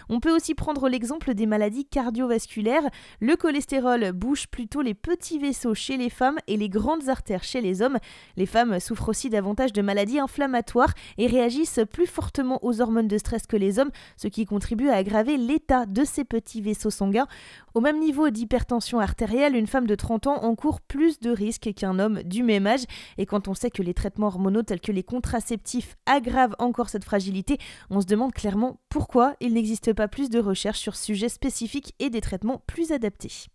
On 0.08 0.20
peut 0.20 0.34
aussi 0.34 0.54
prendre 0.54 0.88
l'exemple 0.88 1.34
des 1.34 1.46
maladies 1.46 1.84
cardiovasculaires. 1.84 2.88
Le 3.20 3.36
cholestérol 3.36 4.12
bouge 4.12 4.46
plutôt 4.48 4.82
les 4.82 4.94
petits 4.94 5.38
vaisseaux 5.38 5.74
chez 5.74 5.96
les 5.96 6.10
femmes 6.10 6.38
et 6.46 6.56
les 6.56 6.68
grandes 6.68 7.08
artères 7.08 7.44
chez 7.44 7.60
les 7.60 7.82
hommes. 7.82 7.98
Les 8.36 8.46
femmes 8.46 8.80
souffrent 8.80 9.08
aussi 9.08 9.30
davantage 9.30 9.72
de 9.72 9.82
maladies 9.82 10.18
inflammatoires 10.18 10.94
et 11.18 11.26
réagissent 11.26 11.80
plus 11.90 12.06
fortement 12.06 12.58
aux 12.62 12.80
hormones 12.80 13.08
de 13.08 13.18
stress 13.18 13.46
que 13.46 13.56
les 13.56 13.78
hommes, 13.78 13.90
ce 14.16 14.28
qui 14.28 14.46
contribue 14.46 14.88
à 14.88 14.96
aggraver 14.96 15.36
l'état 15.36 15.86
de 15.86 16.04
ces 16.04 16.24
petits 16.24 16.60
vaisseaux 16.60 16.90
sanguins. 16.90 17.26
Au 17.74 17.80
même 17.80 17.98
niveau 17.98 18.30
d'hypertension 18.30 19.00
artérielle, 19.00 19.56
une 19.56 19.66
femme 19.66 19.86
de 19.86 19.94
30 19.94 20.28
ans 20.28 20.44
encourt 20.44 20.80
plus 20.80 21.18
de 21.20 21.30
risques 21.30 21.72
qu'un 21.74 21.98
homme 21.98 22.22
du 22.22 22.42
même 22.42 22.66
âge. 22.66 22.84
Et 23.18 23.26
quand 23.26 23.48
on 23.48 23.54
sait 23.54 23.70
que 23.70 23.82
les 23.82 23.94
traitements 23.94 24.28
hormonaux 24.28 24.62
tels 24.62 24.80
que 24.80 24.92
les 24.92 25.02
contraceptifs 25.02 25.96
aggravent 26.06 26.56
encore 26.58 26.88
cette 26.88 27.04
fragilité, 27.04 27.58
on 27.90 28.00
se 28.00 28.06
demande 28.06 28.32
clairement 28.32 28.80
pourquoi 28.88 29.34
n'existe 29.54 29.92
pas 29.92 30.08
plus 30.08 30.30
de 30.30 30.38
recherches 30.38 30.80
sur 30.80 30.96
ce 30.96 31.04
sujet 31.04 31.28
spécifique 31.28 31.94
et 31.98 32.10
des 32.10 32.20
traitements 32.20 32.62
plus 32.66 32.92
adaptés. 32.92 33.46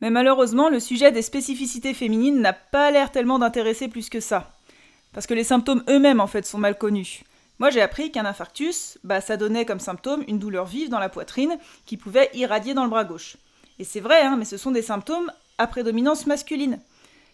Mais 0.00 0.10
malheureusement, 0.10 0.68
le 0.68 0.80
sujet 0.80 1.10
des 1.10 1.22
spécificités 1.22 1.94
féminines 1.94 2.40
n'a 2.40 2.52
pas 2.52 2.90
l'air 2.90 3.10
tellement 3.10 3.38
d'intéresser 3.38 3.88
plus 3.88 4.08
que 4.10 4.20
ça. 4.20 4.52
Parce 5.12 5.26
que 5.26 5.34
les 5.34 5.44
symptômes 5.44 5.82
eux-mêmes, 5.88 6.20
en 6.20 6.26
fait, 6.26 6.44
sont 6.44 6.58
mal 6.58 6.76
connus. 6.76 7.24
Moi, 7.58 7.70
j'ai 7.70 7.80
appris 7.80 8.12
qu'un 8.12 8.26
infarctus, 8.26 8.98
bah, 9.02 9.22
ça 9.22 9.38
donnait 9.38 9.64
comme 9.64 9.80
symptôme 9.80 10.22
une 10.28 10.38
douleur 10.38 10.66
vive 10.66 10.90
dans 10.90 10.98
la 10.98 11.08
poitrine 11.08 11.56
qui 11.86 11.96
pouvait 11.96 12.30
irradier 12.34 12.74
dans 12.74 12.84
le 12.84 12.90
bras 12.90 13.04
gauche. 13.04 13.38
Et 13.78 13.84
c'est 13.84 14.00
vrai, 14.00 14.20
hein, 14.20 14.36
mais 14.36 14.44
ce 14.44 14.58
sont 14.58 14.70
des 14.70 14.82
symptômes 14.82 15.32
à 15.56 15.66
prédominance 15.66 16.26
masculine. 16.26 16.78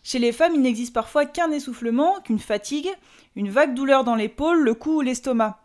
Chez 0.04 0.20
les 0.20 0.32
femmes, 0.32 0.54
il 0.54 0.62
n'existe 0.62 0.92
parfois 0.92 1.26
qu'un 1.26 1.50
essoufflement, 1.50 2.20
qu'une 2.20 2.38
fatigue, 2.38 2.88
une 3.34 3.50
vague 3.50 3.74
douleur 3.74 4.04
dans 4.04 4.14
l'épaule, 4.14 4.60
le 4.60 4.74
cou 4.74 4.98
ou 4.98 5.00
l'estomac. 5.00 5.58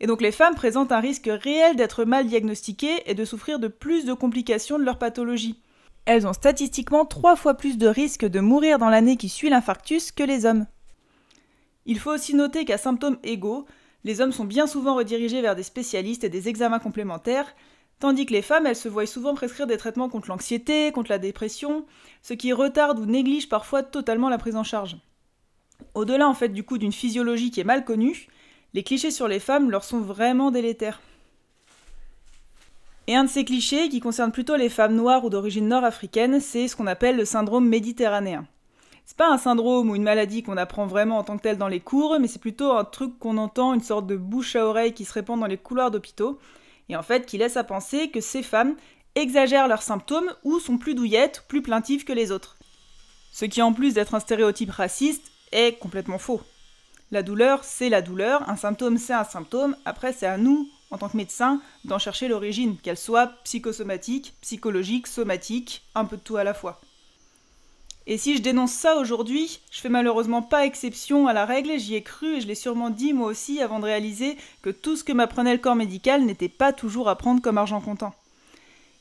Et 0.00 0.06
donc 0.06 0.22
les 0.22 0.32
femmes 0.32 0.54
présentent 0.54 0.92
un 0.92 1.00
risque 1.00 1.28
réel 1.30 1.76
d'être 1.76 2.04
mal 2.04 2.26
diagnostiquées 2.26 3.02
et 3.06 3.14
de 3.14 3.24
souffrir 3.24 3.58
de 3.58 3.68
plus 3.68 4.04
de 4.04 4.12
complications 4.12 4.78
de 4.78 4.84
leur 4.84 4.98
pathologie. 4.98 5.60
Elles 6.04 6.26
ont 6.26 6.32
statistiquement 6.32 7.04
trois 7.04 7.36
fois 7.36 7.54
plus 7.54 7.76
de 7.76 7.86
risques 7.86 8.24
de 8.24 8.40
mourir 8.40 8.78
dans 8.78 8.88
l'année 8.88 9.16
qui 9.16 9.28
suit 9.28 9.50
l'infarctus 9.50 10.12
que 10.12 10.22
les 10.22 10.46
hommes. 10.46 10.66
Il 11.84 11.98
faut 11.98 12.12
aussi 12.12 12.34
noter 12.34 12.64
qu'à 12.64 12.78
symptômes 12.78 13.18
égaux, 13.22 13.66
les 14.04 14.20
hommes 14.20 14.32
sont 14.32 14.44
bien 14.44 14.66
souvent 14.66 14.94
redirigés 14.94 15.42
vers 15.42 15.56
des 15.56 15.62
spécialistes 15.62 16.24
et 16.24 16.28
des 16.28 16.48
examens 16.48 16.78
complémentaires, 16.78 17.54
tandis 17.98 18.26
que 18.26 18.32
les 18.32 18.42
femmes, 18.42 18.66
elles 18.66 18.76
se 18.76 18.88
voient 18.88 19.06
souvent 19.06 19.34
prescrire 19.34 19.66
des 19.66 19.76
traitements 19.76 20.08
contre 20.08 20.28
l'anxiété, 20.28 20.92
contre 20.92 21.10
la 21.10 21.18
dépression, 21.18 21.84
ce 22.22 22.34
qui 22.34 22.52
retarde 22.52 23.00
ou 23.00 23.06
néglige 23.06 23.48
parfois 23.48 23.82
totalement 23.82 24.28
la 24.28 24.38
prise 24.38 24.56
en 24.56 24.64
charge. 24.64 24.96
Au-delà 25.94 26.28
en 26.28 26.34
fait 26.34 26.48
du 26.48 26.62
coup 26.62 26.78
d'une 26.78 26.92
physiologie 26.92 27.50
qui 27.50 27.60
est 27.60 27.64
mal 27.64 27.84
connue, 27.84 28.28
les 28.74 28.82
clichés 28.82 29.10
sur 29.10 29.28
les 29.28 29.40
femmes 29.40 29.70
leur 29.70 29.84
sont 29.84 30.00
vraiment 30.00 30.50
délétères. 30.50 31.00
Et 33.06 33.16
un 33.16 33.24
de 33.24 33.30
ces 33.30 33.44
clichés, 33.44 33.88
qui 33.88 34.00
concerne 34.00 34.32
plutôt 34.32 34.56
les 34.56 34.68
femmes 34.68 34.94
noires 34.94 35.24
ou 35.24 35.30
d'origine 35.30 35.68
nord-africaine, 35.68 36.40
c'est 36.40 36.68
ce 36.68 36.76
qu'on 36.76 36.86
appelle 36.86 37.16
le 37.16 37.24
syndrome 37.24 37.66
méditerranéen. 37.66 38.46
C'est 39.06 39.16
pas 39.16 39.32
un 39.32 39.38
syndrome 39.38 39.88
ou 39.88 39.96
une 39.96 40.02
maladie 40.02 40.42
qu'on 40.42 40.58
apprend 40.58 40.86
vraiment 40.86 41.16
en 41.16 41.24
tant 41.24 41.38
que 41.38 41.42
tel 41.42 41.56
dans 41.56 41.68
les 41.68 41.80
cours, 41.80 42.18
mais 42.20 42.28
c'est 42.28 42.38
plutôt 42.38 42.72
un 42.72 42.84
truc 42.84 43.18
qu'on 43.18 43.38
entend, 43.38 43.72
une 43.72 43.80
sorte 43.80 44.06
de 44.06 44.16
bouche 44.16 44.54
à 44.54 44.66
oreille 44.66 44.92
qui 44.92 45.06
se 45.06 45.14
répand 45.14 45.40
dans 45.40 45.46
les 45.46 45.56
couloirs 45.56 45.90
d'hôpitaux, 45.90 46.38
et 46.90 46.96
en 46.96 47.02
fait 47.02 47.24
qui 47.24 47.38
laisse 47.38 47.56
à 47.56 47.64
penser 47.64 48.10
que 48.10 48.20
ces 48.20 48.42
femmes 48.42 48.76
exagèrent 49.14 49.68
leurs 49.68 49.80
symptômes 49.80 50.30
ou 50.44 50.60
sont 50.60 50.76
plus 50.76 50.94
douillettes, 50.94 51.46
plus 51.48 51.62
plaintives 51.62 52.04
que 52.04 52.12
les 52.12 52.30
autres. 52.30 52.58
Ce 53.32 53.46
qui 53.46 53.62
en 53.62 53.72
plus 53.72 53.94
d'être 53.94 54.14
un 54.14 54.20
stéréotype 54.20 54.70
raciste 54.70 55.32
est 55.52 55.78
complètement 55.78 56.18
faux. 56.18 56.42
La 57.10 57.22
douleur, 57.22 57.64
c'est 57.64 57.88
la 57.88 58.02
douleur, 58.02 58.48
un 58.48 58.56
symptôme, 58.56 58.98
c'est 58.98 59.14
un 59.14 59.24
symptôme, 59.24 59.76
après 59.86 60.12
c'est 60.12 60.26
à 60.26 60.36
nous, 60.36 60.68
en 60.90 60.98
tant 60.98 61.08
que 61.08 61.16
médecins, 61.16 61.60
d'en 61.84 61.98
chercher 61.98 62.28
l'origine, 62.28 62.76
qu'elle 62.76 62.98
soit 62.98 63.28
psychosomatique, 63.44 64.34
psychologique, 64.42 65.06
somatique, 65.06 65.82
un 65.94 66.04
peu 66.04 66.16
de 66.16 66.22
tout 66.22 66.36
à 66.36 66.44
la 66.44 66.52
fois. 66.52 66.80
Et 68.06 68.18
si 68.18 68.36
je 68.36 68.42
dénonce 68.42 68.72
ça 68.72 68.96
aujourd'hui, 68.96 69.60
je 69.70 69.80
fais 69.80 69.88
malheureusement 69.88 70.42
pas 70.42 70.66
exception 70.66 71.26
à 71.26 71.32
la 71.32 71.44
règle, 71.44 71.78
j'y 71.78 71.94
ai 71.94 72.02
cru 72.02 72.36
et 72.36 72.40
je 72.40 72.46
l'ai 72.46 72.54
sûrement 72.54 72.90
dit 72.90 73.12
moi 73.12 73.28
aussi 73.28 73.60
avant 73.60 73.80
de 73.80 73.84
réaliser 73.84 74.36
que 74.62 74.70
tout 74.70 74.96
ce 74.96 75.04
que 75.04 75.12
m'apprenait 75.12 75.52
le 75.52 75.60
corps 75.60 75.76
médical 75.76 76.24
n'était 76.24 76.48
pas 76.48 76.72
toujours 76.72 77.08
à 77.08 77.16
prendre 77.16 77.42
comme 77.42 77.58
argent 77.58 77.80
comptant. 77.80 78.14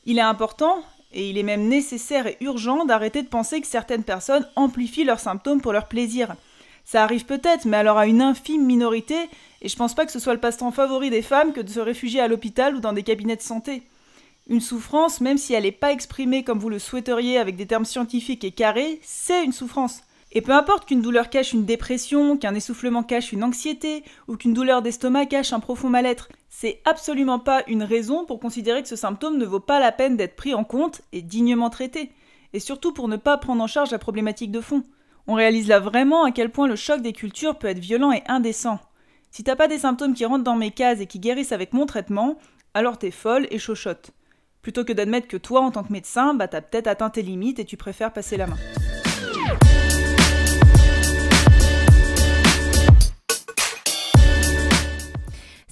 Il 0.06 0.18
est 0.18 0.22
important, 0.22 0.84
et 1.14 1.30
il 1.30 1.38
est 1.38 1.44
même 1.44 1.68
nécessaire 1.68 2.28
et 2.28 2.38
urgent 2.42 2.86
d'arrêter 2.86 3.24
de 3.24 3.28
penser 3.28 3.62
que 3.62 3.68
certaines 3.68 4.04
personnes 4.04 4.48
amplifient 4.56 5.04
leurs 5.04 5.20
symptômes 5.20 5.62
pour 5.62 5.74
leur 5.74 5.88
plaisir. 5.88 6.36
Ça 6.90 7.04
arrive 7.04 7.26
peut-être, 7.26 7.66
mais 7.66 7.76
alors 7.76 7.98
à 7.98 8.08
une 8.08 8.22
infime 8.22 8.66
minorité, 8.66 9.18
et 9.62 9.68
je 9.68 9.76
pense 9.76 9.94
pas 9.94 10.06
que 10.06 10.12
ce 10.14 10.20
soit 10.20 10.34
le 10.34 10.40
passe-temps 10.40 10.72
favori 10.72 11.10
des 11.10 11.22
femmes 11.22 11.52
que 11.52 11.60
de 11.60 11.70
se 11.70 11.82
réfugier 11.82 12.22
à 12.22 12.30
l'hôpital 12.30 12.78
ou 12.78 12.80
dans 12.80 12.94
des 12.94 13.04
cabinets 13.04 13.36
de 13.36 13.42
santé. 13.42 13.84
Une 14.48 14.62
souffrance, 14.62 15.20
même 15.20 15.38
si 15.38 15.54
elle 15.54 15.64
n'est 15.64 15.74
pas 15.74 15.92
exprimée 15.92 16.46
comme 16.46 16.60
vous 16.60 16.70
le 16.70 16.80
souhaiteriez 16.80 17.40
avec 17.40 17.58
des 17.58 17.66
termes 17.66 17.84
scientifiques 17.84 18.46
et 18.46 18.52
carrés, 18.52 19.02
c'est 19.04 19.44
une 19.44 19.52
souffrance. 19.52 20.00
Et 20.32 20.42
peu 20.42 20.54
importe 20.54 20.86
qu'une 20.86 21.02
douleur 21.02 21.30
cache 21.30 21.52
une 21.52 21.66
dépression, 21.66 22.38
qu'un 22.38 22.56
essoufflement 22.56 23.04
cache 23.04 23.34
une 23.34 23.44
anxiété, 23.44 24.06
ou 24.30 24.38
qu'une 24.38 24.54
douleur 24.54 24.82
d'estomac 24.82 25.26
cache 25.26 25.52
un 25.52 25.60
profond 25.60 25.90
mal-être, 25.90 26.30
c'est 26.50 26.80
absolument 26.86 27.40
pas 27.40 27.64
une 27.68 27.84
raison 27.84 28.24
pour 28.24 28.40
considérer 28.40 28.82
que 28.82 28.88
ce 28.88 28.96
symptôme 28.96 29.38
ne 29.38 29.46
vaut 29.46 29.60
pas 29.60 29.82
la 29.82 29.92
peine 29.92 30.16
d'être 30.16 30.38
pris 30.38 30.54
en 30.54 30.64
compte 30.64 31.02
et 31.12 31.22
dignement 31.22 31.70
traité. 31.70 32.12
Et 32.54 32.62
surtout 32.62 32.94
pour 32.94 33.10
ne 33.10 33.18
pas 33.18 33.36
prendre 33.36 33.62
en 33.62 33.68
charge 33.68 33.92
la 33.92 34.00
problématique 34.00 34.52
de 34.52 34.62
fond. 34.62 34.84
On 35.30 35.34
réalise 35.34 35.68
là 35.68 35.82
vraiment 35.82 36.24
à 36.24 36.32
quel 36.32 36.50
point 36.50 36.68
le 36.68 36.78
choc 36.78 37.02
des 37.02 37.12
cultures 37.12 37.58
peut 37.58 37.68
être 37.68 37.80
violent 37.80 38.14
et 38.14 38.24
indécent. 38.28 38.80
Si 39.30 39.44
t'as 39.44 39.58
pas 39.58 39.68
des 39.68 39.80
symptômes 39.80 40.14
qui 40.14 40.24
rentrent 40.24 40.46
dans 40.46 40.56
mes 40.56 40.72
cases 40.72 41.02
et 41.02 41.06
qui 41.06 41.20
guérissent 41.20 41.52
avec 41.52 41.74
mon 41.74 41.86
traitement, 41.86 42.38
alors 42.74 42.98
t'es 42.98 43.12
folle 43.12 43.46
et 43.52 43.60
chochotte. 43.60 44.12
Plutôt 44.62 44.86
que 44.86 44.94
d'admettre 44.94 45.28
que 45.28 45.36
toi, 45.36 45.62
en 45.62 45.72
tant 45.72 45.84
que 45.84 45.92
médecin, 45.92 46.34
bah 46.34 46.48
t'as 46.48 46.62
peut-être 46.62 46.88
atteint 46.88 47.10
tes 47.10 47.22
limites 47.22 47.60
et 47.60 47.66
tu 47.66 47.76
préfères 47.76 48.14
passer 48.14 48.38
la 48.38 48.48
main. 48.48 48.58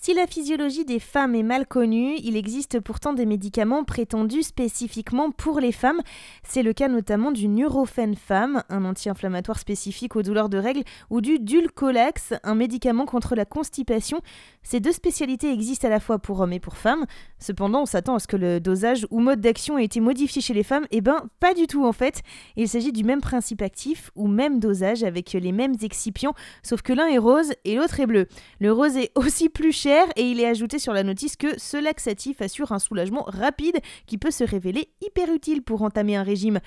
Si 0.05 0.13
la 0.13 0.27
physiologie 0.27 0.85
des 0.85 1.00
femmes 1.00 1.33
est 1.33 1.41
mal 1.41 1.65
connue, 1.65 2.17
il 2.24 2.38
existe 2.38 2.79
pourtant 2.79 3.13
des 3.13 3.25
médicaments 3.25 3.83
prétendus 3.83 4.43
spécifiquement 4.43 5.31
pour 5.31 5.59
les 5.59 5.71
femmes. 5.71 6.00
C'est 6.43 6.62
le 6.62 6.74
cas 6.74 6.89
notamment 6.89 7.31
du 7.31 7.47
Nurofen 7.47 8.13
Femme, 8.13 8.62
un 8.69 8.85
anti-inflammatoire 8.85 9.57
spécifique 9.57 10.15
aux 10.15 10.21
douleurs 10.21 10.50
de 10.50 10.59
règles, 10.59 10.83
ou 11.09 11.21
du 11.21 11.39
Dulcolax, 11.39 12.35
un 12.43 12.53
médicament 12.53 13.05
contre 13.05 13.33
la 13.33 13.45
constipation. 13.45 14.21
Ces 14.62 14.79
deux 14.79 14.91
spécialités 14.91 15.51
existent 15.51 15.88
à 15.88 15.89
la 15.89 16.00
fois 16.00 16.19
pour 16.19 16.39
hommes 16.39 16.53
et 16.53 16.59
pour 16.59 16.77
femmes. 16.77 17.07
Cependant, 17.39 17.81
on 17.81 17.85
s'attend 17.88 18.13
à 18.13 18.19
ce 18.19 18.27
que 18.27 18.38
le 18.38 18.59
dosage 18.59 19.07
ou 19.09 19.19
mode 19.19 19.41
d'action 19.41 19.79
ait 19.79 19.85
été 19.85 20.01
modifié 20.01 20.39
chez 20.39 20.53
les 20.53 20.62
femmes. 20.62 20.85
Eh 20.91 21.01
ben, 21.01 21.24
pas 21.39 21.55
du 21.55 21.65
tout 21.65 21.83
en 21.83 21.93
fait. 21.93 22.21
Il 22.57 22.69
s'agit 22.69 22.91
du 22.91 23.03
même 23.03 23.21
principe 23.21 23.63
actif 23.63 24.12
ou 24.15 24.27
même 24.27 24.59
dosage 24.59 25.03
avec 25.03 25.33
les 25.33 25.51
mêmes 25.51 25.77
excipients, 25.81 26.35
sauf 26.62 26.83
que 26.83 26.93
l'un 26.93 27.07
est 27.07 27.17
rose 27.17 27.53
et 27.63 27.75
l'autre 27.75 28.00
est 28.00 28.05
bleu. 28.05 28.27
Le 28.59 28.71
rose 28.71 28.97
est 28.97 29.12
aussi 29.15 29.50
plus 29.50 29.71
cher 29.71 29.94
et 30.15 30.29
il 30.29 30.39
est 30.39 30.47
ajouté 30.47 30.79
sur 30.79 30.93
la 30.93 31.03
notice 31.03 31.35
que 31.35 31.59
ce 31.59 31.77
laxatif 31.77 32.41
assure 32.41 32.71
un 32.71 32.79
soulagement 32.79 33.23
rapide 33.27 33.79
qui 34.05 34.17
peut 34.17 34.31
se 34.31 34.43
révéler 34.43 34.89
hyper 35.01 35.31
utile 35.33 35.61
pour 35.61 35.81
entamer 35.81 36.15
un 36.15 36.23
régime. 36.23 36.59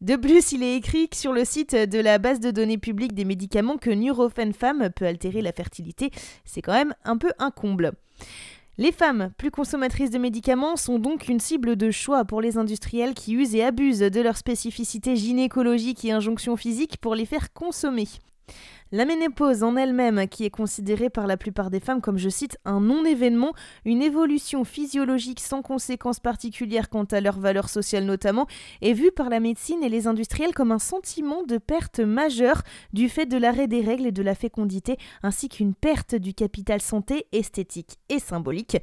De 0.00 0.16
plus, 0.16 0.52
il 0.52 0.62
est 0.62 0.76
écrit 0.76 1.08
sur 1.14 1.32
le 1.32 1.44
site 1.44 1.74
de 1.74 1.98
la 1.98 2.18
base 2.18 2.40
de 2.40 2.50
données 2.50 2.78
publique 2.78 3.14
des 3.14 3.24
médicaments 3.24 3.78
que 3.78 3.90
Nurofen 3.90 4.52
Femme 4.52 4.90
peut 4.94 5.06
altérer 5.06 5.40
la 5.40 5.52
fertilité. 5.52 6.10
C'est 6.44 6.60
quand 6.60 6.74
même 6.74 6.94
un 7.04 7.16
peu 7.16 7.32
un 7.38 7.50
comble. 7.50 7.92
Les 8.78 8.92
femmes, 8.92 9.30
plus 9.38 9.50
consommatrices 9.50 10.10
de 10.10 10.18
médicaments, 10.18 10.76
sont 10.76 10.98
donc 10.98 11.28
une 11.28 11.40
cible 11.40 11.76
de 11.76 11.90
choix 11.90 12.26
pour 12.26 12.42
les 12.42 12.58
industriels 12.58 13.14
qui 13.14 13.32
usent 13.32 13.54
et 13.54 13.64
abusent 13.64 14.00
de 14.00 14.20
leurs 14.20 14.36
spécificités 14.36 15.16
gynécologiques 15.16 16.04
et 16.04 16.12
injonctions 16.12 16.56
physiques 16.56 16.98
pour 16.98 17.14
les 17.14 17.24
faire 17.24 17.54
consommer. 17.54 18.06
La 18.92 19.04
ménopause 19.04 19.64
en 19.64 19.74
elle-même, 19.74 20.28
qui 20.28 20.44
est 20.44 20.50
considérée 20.50 21.10
par 21.10 21.26
la 21.26 21.36
plupart 21.36 21.70
des 21.70 21.80
femmes 21.80 22.00
comme, 22.00 22.18
je 22.18 22.28
cite, 22.28 22.56
un 22.64 22.80
non-événement, 22.80 23.52
une 23.84 24.00
évolution 24.00 24.62
physiologique 24.62 25.40
sans 25.40 25.60
conséquences 25.60 26.20
particulières 26.20 26.88
quant 26.88 27.02
à 27.02 27.20
leur 27.20 27.40
valeur 27.40 27.68
sociale 27.68 28.04
notamment, 28.04 28.46
est 28.82 28.92
vue 28.92 29.10
par 29.10 29.28
la 29.28 29.40
médecine 29.40 29.82
et 29.82 29.88
les 29.88 30.06
industriels 30.06 30.54
comme 30.54 30.70
un 30.70 30.78
sentiment 30.78 31.42
de 31.42 31.58
perte 31.58 31.98
majeure 31.98 32.62
du 32.92 33.08
fait 33.08 33.26
de 33.26 33.36
l'arrêt 33.36 33.66
des 33.66 33.80
règles 33.80 34.06
et 34.06 34.12
de 34.12 34.22
la 34.22 34.36
fécondité, 34.36 34.98
ainsi 35.24 35.48
qu'une 35.48 35.74
perte 35.74 36.14
du 36.14 36.32
capital 36.32 36.80
santé 36.80 37.26
esthétique 37.32 37.98
et 38.08 38.20
symbolique. 38.20 38.76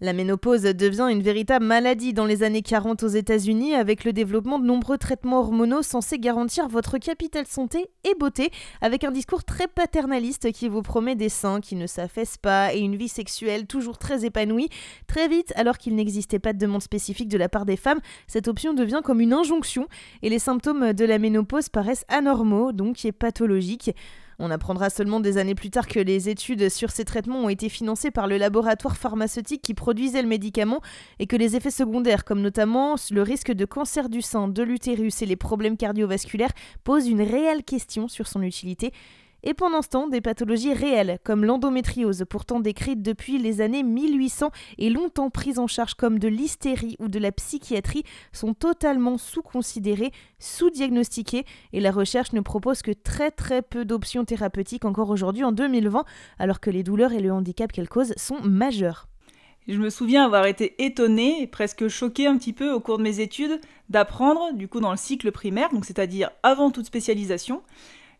La 0.00 0.14
ménopause 0.14 0.62
devient 0.62 1.06
une 1.08 1.22
véritable 1.22 1.64
maladie 1.64 2.12
dans 2.12 2.26
les 2.26 2.42
années 2.42 2.62
40 2.62 3.04
aux 3.04 3.08
États-Unis 3.08 3.76
avec 3.76 4.02
le 4.02 4.12
développement 4.12 4.58
de 4.58 4.66
nombreux 4.66 4.98
traitements 4.98 5.38
hormonaux 5.38 5.82
censés 5.82 6.18
garantir 6.18 6.66
votre 6.66 6.98
capital 6.98 7.46
santé 7.46 7.86
et 8.02 8.16
beauté, 8.18 8.50
avec 8.80 9.04
un 9.04 9.12
discours 9.12 9.43
très 9.44 9.68
paternaliste 9.68 10.52
qui 10.52 10.68
vous 10.68 10.82
promet 10.82 11.14
des 11.14 11.28
seins 11.28 11.60
qui 11.60 11.76
ne 11.76 11.86
s'affaissent 11.86 12.38
pas 12.38 12.74
et 12.74 12.80
une 12.80 12.96
vie 12.96 13.08
sexuelle 13.08 13.66
toujours 13.66 13.98
très 13.98 14.24
épanouie. 14.24 14.68
Très 15.06 15.28
vite, 15.28 15.52
alors 15.56 15.78
qu'il 15.78 15.94
n'existait 15.94 16.38
pas 16.38 16.52
de 16.52 16.58
demande 16.58 16.82
spécifique 16.82 17.28
de 17.28 17.38
la 17.38 17.48
part 17.48 17.66
des 17.66 17.76
femmes, 17.76 18.00
cette 18.26 18.48
option 18.48 18.74
devient 18.74 19.02
comme 19.04 19.20
une 19.20 19.32
injonction 19.32 19.86
et 20.22 20.30
les 20.30 20.38
symptômes 20.38 20.92
de 20.92 21.04
la 21.04 21.18
ménopause 21.18 21.68
paraissent 21.68 22.06
anormaux, 22.08 22.72
donc 22.72 22.96
pathologiques. 23.12 23.90
On 24.38 24.50
apprendra 24.50 24.90
seulement 24.90 25.20
des 25.20 25.38
années 25.38 25.54
plus 25.54 25.70
tard 25.70 25.86
que 25.86 26.00
les 26.00 26.28
études 26.28 26.68
sur 26.68 26.90
ces 26.90 27.04
traitements 27.04 27.44
ont 27.44 27.48
été 27.48 27.68
financées 27.68 28.10
par 28.10 28.26
le 28.26 28.36
laboratoire 28.36 28.96
pharmaceutique 28.96 29.62
qui 29.62 29.74
produisait 29.74 30.22
le 30.22 30.28
médicament 30.28 30.80
et 31.18 31.26
que 31.26 31.36
les 31.36 31.54
effets 31.54 31.70
secondaires, 31.70 32.24
comme 32.24 32.40
notamment 32.40 32.96
le 33.10 33.22
risque 33.22 33.52
de 33.52 33.64
cancer 33.64 34.08
du 34.08 34.22
sein, 34.22 34.48
de 34.48 34.62
l'utérus 34.62 35.22
et 35.22 35.26
les 35.26 35.36
problèmes 35.36 35.76
cardiovasculaires, 35.76 36.52
posent 36.82 37.08
une 37.08 37.22
réelle 37.22 37.62
question 37.62 38.08
sur 38.08 38.26
son 38.26 38.42
utilité 38.42 38.92
et 39.44 39.54
pendant 39.54 39.82
ce 39.82 39.88
temps, 39.88 40.08
des 40.08 40.20
pathologies 40.20 40.72
réelles, 40.72 41.18
comme 41.22 41.44
l'endométriose, 41.44 42.24
pourtant 42.28 42.60
décrite 42.60 43.02
depuis 43.02 43.38
les 43.38 43.60
années 43.60 43.82
1800 43.82 44.50
et 44.78 44.90
longtemps 44.90 45.30
prise 45.30 45.58
en 45.58 45.66
charge 45.66 45.94
comme 45.94 46.18
de 46.18 46.28
l'hystérie 46.28 46.96
ou 46.98 47.08
de 47.08 47.18
la 47.18 47.30
psychiatrie, 47.30 48.04
sont 48.32 48.54
totalement 48.54 49.18
sous-considérées, 49.18 50.12
sous-diagnostiquées, 50.38 51.44
et 51.72 51.80
la 51.80 51.92
recherche 51.92 52.32
ne 52.32 52.40
propose 52.40 52.82
que 52.82 52.90
très 52.90 53.30
très 53.30 53.62
peu 53.62 53.84
d'options 53.84 54.24
thérapeutiques 54.24 54.84
encore 54.84 55.10
aujourd'hui 55.10 55.44
en 55.44 55.52
2020, 55.52 56.04
alors 56.38 56.60
que 56.60 56.70
les 56.70 56.82
douleurs 56.82 57.12
et 57.12 57.20
le 57.20 57.32
handicap 57.32 57.70
qu'elles 57.70 57.88
causent 57.88 58.14
sont 58.16 58.40
majeurs. 58.42 59.08
Je 59.66 59.78
me 59.78 59.88
souviens 59.88 60.26
avoir 60.26 60.44
été 60.44 60.84
étonnée 60.84 61.46
presque 61.46 61.88
choquée 61.88 62.26
un 62.26 62.36
petit 62.36 62.52
peu 62.52 62.70
au 62.70 62.80
cours 62.80 62.98
de 62.98 63.02
mes 63.02 63.20
études 63.20 63.60
d'apprendre, 63.88 64.52
du 64.52 64.68
coup 64.68 64.80
dans 64.80 64.90
le 64.90 64.98
cycle 64.98 65.32
primaire, 65.32 65.70
donc 65.72 65.86
c'est-à-dire 65.86 66.30
avant 66.42 66.70
toute 66.70 66.84
spécialisation, 66.86 67.62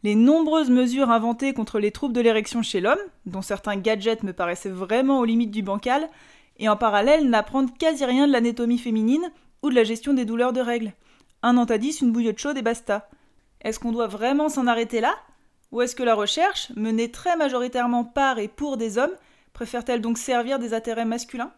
les 0.04 0.14
nombreuses 0.14 0.68
mesures 0.68 1.10
inventées 1.10 1.54
contre 1.54 1.78
les 1.78 1.90
troubles 1.90 2.12
de 2.12 2.20
l'érection 2.20 2.62
chez 2.62 2.82
l'homme, 2.82 2.98
dont 3.24 3.40
certains 3.40 3.76
gadgets 3.76 4.22
me 4.22 4.34
paraissaient 4.34 4.68
vraiment 4.68 5.18
aux 5.18 5.24
limites 5.24 5.50
du 5.50 5.62
bancal, 5.62 6.10
et 6.58 6.68
en 6.68 6.76
parallèle 6.76 7.28
n'apprendre 7.28 7.72
quasi 7.78 8.04
rien 8.04 8.26
de 8.28 8.32
l'anatomie 8.32 8.78
féminine 8.78 9.32
ou 9.62 9.70
de 9.70 9.74
la 9.74 9.82
gestion 9.82 10.12
des 10.12 10.26
douleurs 10.26 10.52
de 10.52 10.60
règles. 10.60 10.92
Un 11.42 11.56
antadis, 11.56 12.02
une 12.02 12.12
bouillotte 12.12 12.38
chaude 12.38 12.58
et 12.58 12.62
basta. 12.62 13.08
Est-ce 13.62 13.80
qu'on 13.80 13.92
doit 13.92 14.06
vraiment 14.06 14.50
s'en 14.50 14.66
arrêter 14.66 15.00
là? 15.00 15.14
Ou 15.72 15.80
est-ce 15.80 15.96
que 15.96 16.02
la 16.02 16.14
recherche, 16.14 16.70
menée 16.76 17.10
très 17.10 17.36
majoritairement 17.36 18.04
par 18.04 18.38
et 18.38 18.48
pour 18.48 18.76
des 18.76 18.98
hommes, 18.98 19.14
préfère-t-elle 19.54 20.02
donc 20.02 20.18
servir 20.18 20.58
des 20.58 20.74
intérêts 20.74 21.06
masculins? 21.06 21.50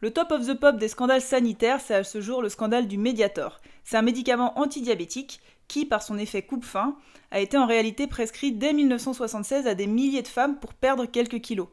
Le 0.00 0.10
top 0.10 0.32
of 0.32 0.46
the 0.46 0.52
pop 0.52 0.76
des 0.76 0.88
scandales 0.88 1.22
sanitaires, 1.22 1.80
c'est 1.80 1.94
à 1.94 2.04
ce 2.04 2.20
jour 2.20 2.42
le 2.42 2.50
scandale 2.50 2.88
du 2.88 2.98
Mediator. 2.98 3.58
C'est 3.84 3.96
un 3.96 4.02
médicament 4.02 4.58
antidiabétique 4.58 5.40
qui, 5.68 5.86
par 5.86 6.02
son 6.02 6.18
effet 6.18 6.42
coupe-faim, 6.42 6.96
a 7.30 7.40
été 7.40 7.56
en 7.56 7.66
réalité 7.66 8.06
prescrit 8.06 8.52
dès 8.52 8.72
1976 8.72 9.66
à 9.66 9.74
des 9.74 9.86
milliers 9.86 10.22
de 10.22 10.28
femmes 10.28 10.58
pour 10.58 10.74
perdre 10.74 11.06
quelques 11.06 11.40
kilos. 11.40 11.68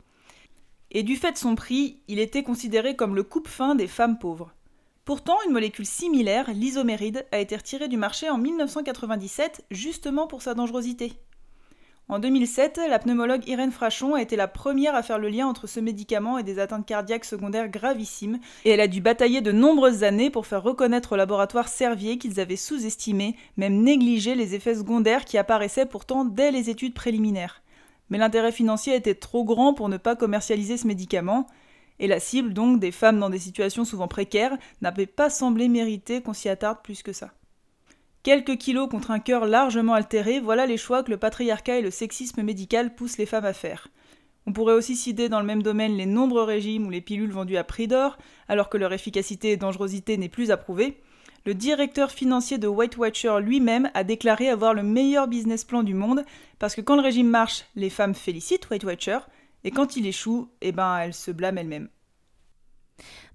Et 0.91 1.03
du 1.03 1.15
fait 1.15 1.31
de 1.33 1.37
son 1.37 1.55
prix, 1.55 2.01
il 2.07 2.19
était 2.19 2.43
considéré 2.43 2.95
comme 2.95 3.15
le 3.15 3.23
coupe-faim 3.23 3.75
des 3.75 3.87
femmes 3.87 4.19
pauvres. 4.19 4.53
Pourtant, 5.05 5.37
une 5.45 5.53
molécule 5.53 5.85
similaire, 5.85 6.51
l'isoméride, 6.53 7.25
a 7.31 7.39
été 7.39 7.55
retirée 7.55 7.87
du 7.87 7.97
marché 7.97 8.29
en 8.29 8.37
1997 8.37 9.65
justement 9.71 10.27
pour 10.27 10.41
sa 10.41 10.53
dangerosité. 10.53 11.13
En 12.11 12.19
2007, 12.19 12.81
la 12.89 12.99
pneumologue 12.99 13.47
Irène 13.47 13.71
Frachon 13.71 14.15
a 14.15 14.21
été 14.21 14.35
la 14.35 14.49
première 14.49 14.95
à 14.95 15.01
faire 15.01 15.17
le 15.17 15.29
lien 15.29 15.47
entre 15.47 15.65
ce 15.65 15.79
médicament 15.79 16.37
et 16.37 16.43
des 16.43 16.59
atteintes 16.59 16.85
cardiaques 16.85 17.23
secondaires 17.23 17.69
gravissimes, 17.69 18.41
et 18.65 18.71
elle 18.71 18.81
a 18.81 18.89
dû 18.89 18.99
batailler 18.99 19.39
de 19.39 19.53
nombreuses 19.53 20.03
années 20.03 20.29
pour 20.29 20.45
faire 20.45 20.61
reconnaître 20.61 21.13
au 21.13 21.15
laboratoire 21.15 21.69
Servier 21.69 22.17
qu'ils 22.17 22.41
avaient 22.41 22.57
sous-estimé, 22.57 23.37
même 23.55 23.81
négligé 23.81 24.35
les 24.35 24.55
effets 24.55 24.75
secondaires 24.75 25.23
qui 25.23 25.37
apparaissaient 25.37 25.85
pourtant 25.85 26.25
dès 26.25 26.51
les 26.51 26.69
études 26.69 26.95
préliminaires. 26.95 27.61
Mais 28.09 28.17
l'intérêt 28.17 28.51
financier 28.51 28.93
était 28.93 29.15
trop 29.15 29.45
grand 29.45 29.73
pour 29.73 29.87
ne 29.87 29.95
pas 29.95 30.17
commercialiser 30.17 30.75
ce 30.75 30.87
médicament, 30.87 31.47
et 31.99 32.07
la 32.07 32.19
cible 32.19 32.53
donc 32.53 32.81
des 32.81 32.91
femmes 32.91 33.21
dans 33.21 33.29
des 33.29 33.39
situations 33.39 33.85
souvent 33.85 34.09
précaires 34.09 34.57
n'avait 34.81 35.05
pas 35.05 35.29
semblé 35.29 35.69
mériter 35.69 36.21
qu'on 36.21 36.33
s'y 36.33 36.49
attarde 36.49 36.79
plus 36.83 37.03
que 37.03 37.13
ça. 37.13 37.31
Quelques 38.23 38.57
kilos 38.57 38.87
contre 38.87 39.09
un 39.09 39.19
cœur 39.19 39.47
largement 39.47 39.95
altéré, 39.95 40.39
voilà 40.39 40.67
les 40.67 40.77
choix 40.77 41.01
que 41.01 41.09
le 41.09 41.17
patriarcat 41.17 41.79
et 41.79 41.81
le 41.81 41.89
sexisme 41.89 42.43
médical 42.43 42.93
poussent 42.93 43.17
les 43.17 43.25
femmes 43.25 43.45
à 43.45 43.53
faire. 43.53 43.87
On 44.45 44.53
pourrait 44.53 44.75
aussi 44.75 44.95
citer 44.95 45.27
dans 45.27 45.39
le 45.39 45.45
même 45.45 45.63
domaine 45.63 45.97
les 45.97 46.05
nombreux 46.05 46.43
régimes 46.43 46.85
ou 46.85 46.91
les 46.91 47.01
pilules 47.01 47.31
vendues 47.31 47.57
à 47.57 47.63
prix 47.63 47.87
d'or, 47.87 48.19
alors 48.47 48.69
que 48.69 48.77
leur 48.77 48.93
efficacité 48.93 49.51
et 49.51 49.57
dangerosité 49.57 50.17
n'est 50.17 50.29
plus 50.29 50.51
approuvée. 50.51 51.01
Le 51.47 51.55
directeur 51.55 52.11
financier 52.11 52.59
de 52.59 52.67
White 52.67 52.97
Watcher 52.97 53.39
lui-même 53.41 53.89
a 53.95 54.03
déclaré 54.03 54.49
avoir 54.49 54.75
le 54.75 54.83
meilleur 54.83 55.27
business 55.27 55.65
plan 55.65 55.81
du 55.81 55.95
monde, 55.95 56.23
parce 56.59 56.75
que 56.75 56.81
quand 56.81 56.95
le 56.95 57.01
régime 57.01 57.29
marche, 57.29 57.65
les 57.75 57.89
femmes 57.89 58.13
félicitent 58.13 58.69
White 58.69 58.83
Watcher, 58.83 59.17
et 59.63 59.71
quand 59.71 59.95
il 59.95 60.05
échoue, 60.05 60.47
eh 60.61 60.71
ben 60.71 60.99
elles 60.99 61.15
se 61.15 61.31
blâment 61.31 61.57
elles-mêmes. 61.57 61.89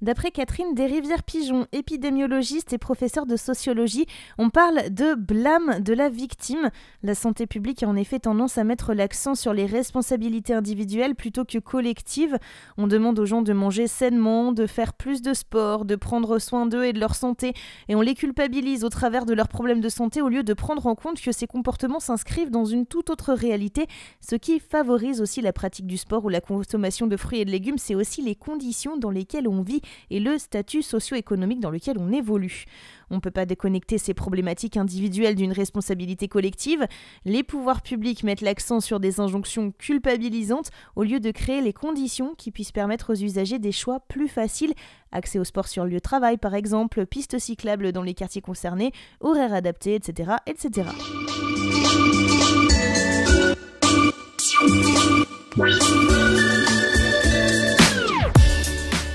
D'après 0.02 0.30
Catherine 0.30 0.74
Desrivières-Pigeon, 0.74 1.66
épidémiologiste 1.72 2.72
et 2.72 2.78
professeure 2.78 3.26
de 3.26 3.36
sociologie, 3.36 4.06
on 4.38 4.50
parle 4.50 4.90
de 4.90 5.14
blâme 5.14 5.80
de 5.80 5.94
la 5.94 6.08
victime. 6.08 6.70
La 7.02 7.14
santé 7.14 7.46
publique 7.46 7.82
a 7.82 7.88
en 7.88 7.96
effet 7.96 8.18
tendance 8.18 8.58
à 8.58 8.64
mettre 8.64 8.94
l'accent 8.94 9.34
sur 9.34 9.52
les 9.52 9.66
responsabilités 9.66 10.52
individuelles 10.52 11.14
plutôt 11.14 11.44
que 11.44 11.58
collectives. 11.58 12.38
On 12.76 12.86
demande 12.86 13.18
aux 13.18 13.26
gens 13.26 13.42
de 13.42 13.52
manger 13.52 13.86
sainement, 13.86 14.52
de 14.52 14.66
faire 14.66 14.92
plus 14.92 15.22
de 15.22 15.34
sport, 15.34 15.84
de 15.84 15.96
prendre 15.96 16.38
soin 16.38 16.66
d'eux 16.66 16.84
et 16.84 16.92
de 16.92 17.00
leur 17.00 17.14
santé, 17.14 17.54
et 17.88 17.94
on 17.94 18.00
les 18.00 18.14
culpabilise 18.14 18.84
au 18.84 18.88
travers 18.88 19.26
de 19.26 19.34
leurs 19.34 19.48
problèmes 19.48 19.80
de 19.80 19.88
santé 19.88 20.22
au 20.22 20.28
lieu 20.28 20.42
de 20.42 20.54
prendre 20.54 20.86
en 20.86 20.94
compte 20.94 21.20
que 21.20 21.32
ces 21.32 21.46
comportements 21.46 22.00
s'inscrivent 22.00 22.50
dans 22.50 22.64
une 22.64 22.86
toute 22.86 23.10
autre 23.10 23.32
réalité, 23.32 23.86
ce 24.20 24.36
qui 24.36 24.60
favorise 24.60 25.20
aussi 25.20 25.40
la 25.40 25.52
pratique 25.52 25.86
du 25.86 25.96
sport 25.96 26.24
ou 26.24 26.28
la 26.28 26.40
consommation 26.40 27.06
de 27.06 27.16
fruits 27.16 27.40
et 27.40 27.44
de 27.44 27.50
légumes, 27.50 27.78
c'est 27.78 27.94
aussi 27.94 28.22
les 28.22 28.34
conditions 28.34 28.96
dans 28.96 29.10
lesquelles 29.10 29.48
on 29.48 29.55
vit 29.62 29.82
et 30.10 30.20
le 30.20 30.38
statut 30.38 30.82
socio-économique 30.82 31.60
dans 31.60 31.70
lequel 31.70 31.96
on 31.98 32.12
évolue. 32.12 32.64
On 33.10 33.16
ne 33.16 33.20
peut 33.20 33.30
pas 33.30 33.46
déconnecter 33.46 33.98
ces 33.98 34.14
problématiques 34.14 34.76
individuelles 34.76 35.36
d'une 35.36 35.52
responsabilité 35.52 36.28
collective. 36.28 36.86
Les 37.24 37.42
pouvoirs 37.42 37.82
publics 37.82 38.24
mettent 38.24 38.40
l'accent 38.40 38.80
sur 38.80 39.00
des 39.00 39.20
injonctions 39.20 39.72
culpabilisantes 39.72 40.70
au 40.96 41.04
lieu 41.04 41.20
de 41.20 41.30
créer 41.30 41.60
les 41.60 41.72
conditions 41.72 42.34
qui 42.34 42.50
puissent 42.50 42.72
permettre 42.72 43.12
aux 43.12 43.16
usagers 43.16 43.58
des 43.58 43.72
choix 43.72 44.00
plus 44.00 44.28
faciles. 44.28 44.74
Accès 45.12 45.38
au 45.38 45.44
sport 45.44 45.68
sur 45.68 45.84
lieu 45.84 45.94
de 45.94 45.98
travail 46.00 46.36
par 46.36 46.54
exemple, 46.54 47.06
pistes 47.06 47.38
cyclables 47.38 47.92
dans 47.92 48.02
les 48.02 48.14
quartiers 48.14 48.42
concernés, 48.42 48.92
horaires 49.20 49.54
adaptés, 49.54 49.94
etc. 49.94 50.32
etc. 50.46 50.84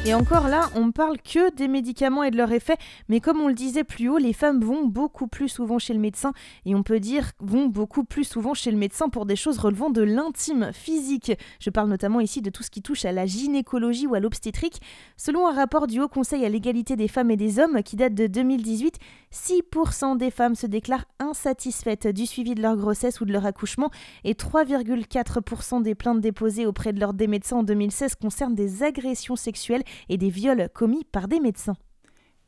Et 0.04 0.16
encore 0.16 0.48
là, 0.48 0.72
on 0.76 0.92
parle 0.92 1.20
que 1.20 1.54
des 1.54 1.68
médicaments 1.68 2.24
et 2.24 2.32
de 2.32 2.38
leurs 2.38 2.52
effets, 2.52 2.78
mais 3.08 3.20
comme 3.20 3.40
on 3.40 3.48
le 3.48 3.54
disait 3.54 3.84
plus 3.84 4.10
haut, 4.10 4.18
les 4.18 4.34
femmes 4.34 4.60
vont 4.60 4.88
beaucoup 4.88 5.28
plus 5.28 5.48
souvent 5.48 5.78
chez 5.78 5.94
le 5.94 6.00
médecin, 6.00 6.34
et 6.66 6.74
on 6.74 6.82
peut 6.82 7.00
dire 7.00 7.34
vont 7.40 7.68
beaucoup 7.68 8.04
plus 8.04 8.24
souvent 8.24 8.56
chez 8.56 8.72
le 8.72 8.78
médecin 8.78 9.10
pour 9.10 9.28
des 9.28 9.36
choses 9.36 9.60
relevant 9.60 9.92
de 9.92 10.02
l'intime 10.02 10.72
physique. 10.74 11.34
Je 11.60 11.70
parle 11.70 11.88
notamment 11.88 12.20
ici 12.20 12.42
de 12.42 12.50
tout 12.50 12.64
ce 12.64 12.72
qui 12.72 12.82
touche 12.82 13.06
à 13.06 13.12
la 13.12 13.28
gynécologie 13.28 14.08
ou 14.08 14.16
à 14.16 14.20
l'obstétrique. 14.20 14.82
Selon 15.18 15.48
un 15.48 15.54
rapport 15.54 15.86
du 15.86 16.02
Haut 16.02 16.08
Conseil 16.08 16.44
à 16.46 16.50
l'égalité 16.50 16.96
des 16.96 17.08
femmes 17.08 17.30
et 17.30 17.38
des 17.38 17.60
hommes 17.60 17.84
qui 17.84 17.96
date 17.96 18.16
de 18.16 18.26
2018, 18.26 18.96
6% 19.32 20.18
des 20.18 20.32
femmes 20.32 20.56
se 20.56 20.66
déclarent 20.66 21.06
insatisfaites 21.20 22.08
du 22.08 22.26
suivi 22.26 22.56
de 22.56 22.62
leur 22.64 22.76
grossesse 22.76 23.22
ou 23.22 23.26
de 23.26 23.32
leur 23.32 23.46
accouchement, 23.46 23.92
et 24.24 24.34
3,4% 24.34 25.84
des 25.84 25.94
plaintes 25.94 26.22
déposées 26.22 26.66
auprès 26.66 26.92
de 26.92 27.00
leurs 27.00 27.14
des 27.14 27.28
médecins 27.28 27.58
en 27.58 27.64
2016 27.64 28.16
concernent 28.16 28.56
des 28.56 28.82
agressions 28.82 29.36
sexuelles 29.36 29.84
et 30.10 30.18
des 30.18 30.30
viols 30.30 30.70
commis 30.74 31.04
par 31.04 31.28
des 31.28 31.40
médecins. 31.40 31.78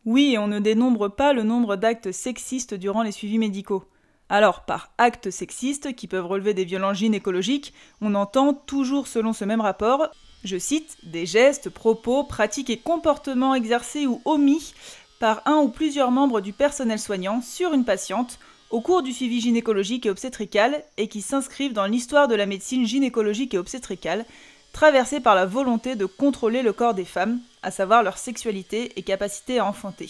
Oui, 0.06 0.36
on 0.38 0.48
ne 0.48 0.60
dénombre 0.60 1.08
pas 1.08 1.34
le 1.34 1.44
nombre 1.44 1.76
d'actes 1.76 2.12
sexistes 2.12 2.74
durant 2.74 3.04
les 3.04 3.12
suivis 3.12 3.38
médicaux. 3.38 3.86
Alors, 4.30 4.66
par 4.66 4.92
actes 4.98 5.30
sexistes, 5.30 5.96
qui 5.96 6.08
peuvent 6.08 6.26
relever 6.26 6.54
des 6.54 6.66
violences 6.66 6.98
gynécologiques, 6.98 7.74
on 8.02 8.16
entend 8.16 8.54
toujours 8.54 9.08
selon 9.08 9.32
ce 9.32 9.46
même 9.46 9.62
rapport, 9.62 10.10
je 10.44 10.58
cite, 10.58 10.98
des 11.04 11.26
gestes, 11.26 11.70
propos, 11.70 12.24
pratiques 12.24 12.70
et 12.70 12.78
comportements 12.78 13.56
exercés 13.56 14.08
ou 14.08 14.22
omis 14.26 14.74
par 15.20 15.42
un 15.46 15.58
ou 15.58 15.70
plusieurs 15.70 16.12
membres 16.12 16.42
du 16.42 16.52
personnel 16.52 17.00
soignant 17.00 17.42
sur 17.42 17.74
une 17.74 17.86
patiente 17.86 18.40
au 18.72 18.82
cours 18.82 19.04
du 19.04 19.14
suivi 19.14 19.40
gynécologique 19.40 20.06
et 20.06 20.10
obstétrical 20.10 20.84
et 20.98 21.08
qui 21.08 21.22
s'inscrivent 21.22 21.74
dans 21.74 21.86
l'histoire 21.86 22.28
de 22.28 22.36
la 22.36 22.46
médecine 22.46 22.86
gynécologique 22.86 23.54
et 23.54 23.60
obstétricale, 23.60 24.26
traversée 24.74 25.22
par 25.22 25.36
la 25.36 25.46
volonté 25.46 25.96
de 25.96 26.06
contrôler 26.06 26.62
le 26.62 26.74
corps 26.74 26.94
des 26.94 27.06
femmes, 27.06 27.39
à 27.62 27.72
savoir 27.72 28.03
leur 28.03 28.18
sexualité 28.18 28.92
et 28.98 29.03
capacité 29.03 29.60
à 29.60 29.65
enfanter. 29.65 30.10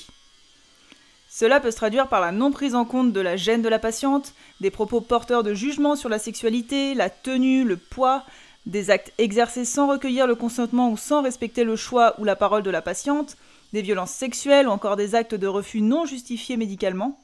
Cela 1.29 1.60
peut 1.60 1.72
se 1.72 1.75
traduire 1.75 2.08
par 2.08 2.22
la 2.22 2.32
non 2.32 2.51
prise 2.51 2.75
en 2.75 2.86
compte 2.86 3.12
de 3.12 3.20
la 3.20 3.36
gêne 3.36 3.62
de 3.62 3.70
la 3.70 3.79
patiente, 3.79 4.34
des 4.62 4.72
propos 4.72 5.01
porteurs 5.01 5.43
de 5.43 5.53
jugement 5.53 5.96
sur 5.96 6.10
la 6.10 6.20
sexualité, 6.20 6.93
la 6.93 7.10
tenue, 7.10 7.63
le 7.63 7.77
poids, 7.77 8.24
des 8.65 8.89
actes 8.89 9.12
exercés 9.17 9.65
sans 9.65 9.88
recueillir 9.88 10.27
le 10.27 10.36
consentement 10.36 10.89
ou 10.89 10.98
sans 10.98 11.22
respecter 11.22 11.63
le 11.63 11.75
choix 11.75 12.13
ou 12.20 12.24
la 12.24 12.36
parole 12.36 12.63
de 12.63 12.70
la 12.70 12.82
patiente, 12.82 13.36
des 13.74 13.82
violences 13.82 14.12
sexuelles 14.12 14.67
ou 14.67 14.72
encore 14.72 14.96
des 14.96 15.15
actes 15.15 15.36
de 15.36 15.48
refus 15.48 15.82
non 15.82 16.05
justifiés 16.05 16.55
médicalement. 16.55 17.20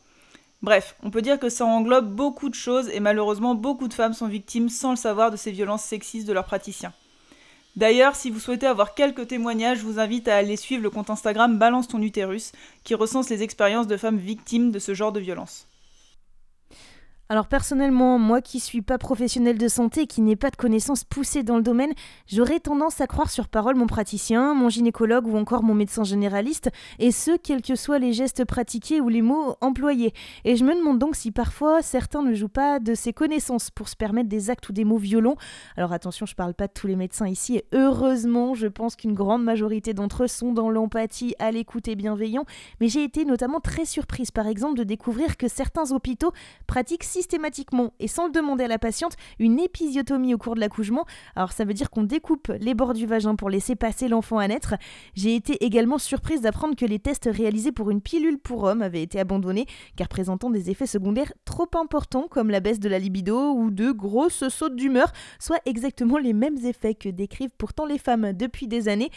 Bref, 0.62 0.96
on 1.04 1.12
peut 1.12 1.22
dire 1.22 1.40
que 1.40 1.48
ça 1.48 1.66
englobe 1.66 2.14
beaucoup 2.14 2.50
de 2.50 2.56
choses 2.56 2.90
et 2.90 3.00
malheureusement 3.00 3.56
beaucoup 3.56 3.88
de 3.88 3.94
femmes 3.94 4.14
sont 4.14 4.28
victimes 4.28 4.68
sans 4.68 4.90
le 4.90 4.98
savoir 4.98 5.32
de 5.32 5.38
ces 5.38 5.52
violences 5.52 5.84
sexistes 5.84 6.28
de 6.28 6.34
leurs 6.34 6.46
praticiens. 6.46 6.94
D'ailleurs, 7.76 8.16
si 8.16 8.30
vous 8.30 8.40
souhaitez 8.40 8.68
avoir 8.68 8.96
quelques 8.96 9.28
témoignages, 9.28 9.80
je 9.80 9.84
vous 9.84 10.00
invite 10.00 10.28
à 10.28 10.36
aller 10.36 10.58
suivre 10.58 10.84
le 10.84 10.90
compte 10.90 11.10
Instagram 11.10 11.58
Balance 11.58 11.88
ton 11.88 12.02
utérus, 12.02 12.52
qui 12.84 12.96
recense 12.96 13.30
les 13.30 13.44
expériences 13.44 13.88
de 13.88 13.98
femmes 13.98 14.18
victimes 14.18 14.72
de 14.72 14.80
ce 14.80 14.94
genre 14.94 15.12
de 15.12 15.20
violence. 15.20 15.68
Alors 17.32 17.46
personnellement, 17.46 18.18
moi 18.18 18.42
qui 18.42 18.60
suis 18.60 18.82
pas 18.82 18.98
professionnel 18.98 19.60
de 19.60 19.68
santé 19.68 20.02
et 20.02 20.08
qui 20.08 20.22
n'ai 20.22 20.36
pas 20.36 20.50
de 20.50 20.56
connaissances 20.56 21.04
poussées 21.04 21.44
dans 21.44 21.58
le 21.58 21.62
domaine, 21.62 21.94
j'aurais 22.26 22.60
tendance 22.60 23.02
à 23.02 23.06
croire 23.06 23.30
sur 23.30 23.48
parole 23.48 23.76
mon 23.76 23.86
praticien, 23.86 24.56
mon 24.56 24.68
gynécologue 24.68 25.28
ou 25.28 25.38
encore 25.38 25.62
mon 25.62 25.76
médecin 25.76 26.04
généraliste, 26.04 26.72
et 26.98 27.12
ce, 27.12 27.38
quels 27.38 27.62
que 27.62 27.76
soient 27.76 28.00
les 28.00 28.14
gestes 28.14 28.46
pratiqués 28.46 29.00
ou 29.00 29.10
les 29.10 29.22
mots 29.22 29.56
employés. 29.62 30.12
Et 30.44 30.56
je 30.56 30.66
me 30.66 30.74
demande 30.74 30.98
donc 30.98 31.16
si 31.16 31.30
parfois 31.30 31.84
certains 31.84 32.24
ne 32.24 32.34
jouent 32.34 32.48
pas 32.48 32.80
de 32.80 32.96
ces 32.96 33.14
connaissances 33.14 33.70
pour 33.70 33.90
se 33.90 33.96
permettre 33.96 34.28
des 34.28 34.50
actes 34.50 34.68
ou 34.68 34.74
des 34.74 34.84
mots 34.84 34.98
violents. 34.98 35.36
Alors 35.78 35.94
attention, 35.94 36.26
je 36.26 36.34
parle 36.34 36.56
pas 36.56 36.66
de 36.66 36.74
tous 36.74 36.88
les 36.88 36.96
médecins 36.96 37.28
ici, 37.28 37.58
et 37.58 37.66
heureusement, 37.74 38.56
je 38.56 38.66
pense 38.66 38.96
qu'une 38.96 39.14
grande 39.14 39.44
majorité 39.44 39.94
d'entre 39.94 40.24
eux 40.24 40.28
sont 40.28 40.52
dans 40.52 40.72
l'empathie, 40.72 41.36
à 41.38 41.52
l'écoute 41.52 41.90
et 41.90 41.96
bienveillant, 41.96 42.46
mais 42.82 42.88
j'ai 42.88 43.04
été 43.04 43.24
notamment 43.24 43.60
très 43.60 43.86
surprise 43.86 44.32
par 44.32 44.48
exemple 44.48 44.80
de 44.80 44.84
découvrir 44.84 45.38
que 45.38 45.48
certains 45.48 45.92
hôpitaux 45.92 46.32
pratiquent 46.66 47.04
systématiquement 47.20 47.94
et 48.00 48.08
sans 48.08 48.28
le 48.28 48.32
demander 48.32 48.64
à 48.64 48.68
la 48.70 48.80
patiente 48.80 49.18
une 49.40 49.60
épisiotomie 49.60 50.34
au 50.34 50.38
cours 50.38 50.56
de 50.56 50.62
l'accouchement. 50.62 51.06
Alors 51.36 51.52
ça 51.52 51.66
veut 51.66 51.74
dire 51.74 51.90
qu'on 51.90 52.04
découpe 52.04 52.48
les 52.62 52.74
bords 52.74 52.94
du 52.94 53.06
vagin 53.06 53.36
pour 53.36 53.50
laisser 53.50 53.76
passer 53.76 54.08
l'enfant 54.08 54.38
à 54.38 54.48
naître. 54.48 54.76
J'ai 55.16 55.36
été 55.36 55.66
également 55.66 55.98
surprise 55.98 56.40
d'apprendre 56.40 56.78
que 56.78 56.86
les 56.86 57.00
tests 57.00 57.30
réalisés 57.30 57.74
pour 57.74 57.92
une 57.92 58.00
pilule 58.00 58.40
pour 58.40 58.64
homme 58.64 58.82
avaient 58.82 59.04
été 59.04 59.20
abandonnés 59.20 59.66
car 59.98 60.08
présentant 60.08 60.50
des 60.50 60.70
effets 60.70 60.88
secondaires 60.88 61.34
trop 61.44 61.68
importants 61.76 62.28
comme 62.30 62.50
la 62.50 62.62
baisse 62.62 62.80
de 62.80 62.88
la 62.88 63.00
libido 63.00 63.52
ou 63.52 63.70
de 63.70 63.92
grosses 63.92 64.48
sautes 64.48 64.78
d'humeur, 64.78 65.12
soit 65.40 65.60
exactement 65.66 66.18
les 66.18 66.34
mêmes 66.34 66.58
effets 66.66 66.96
que 66.96 67.10
décrivent 67.10 67.56
pourtant 67.58 67.86
les 67.86 67.98
femmes 67.98 68.32
depuis 68.32 68.68
des 68.68 68.88
années. 68.88 69.10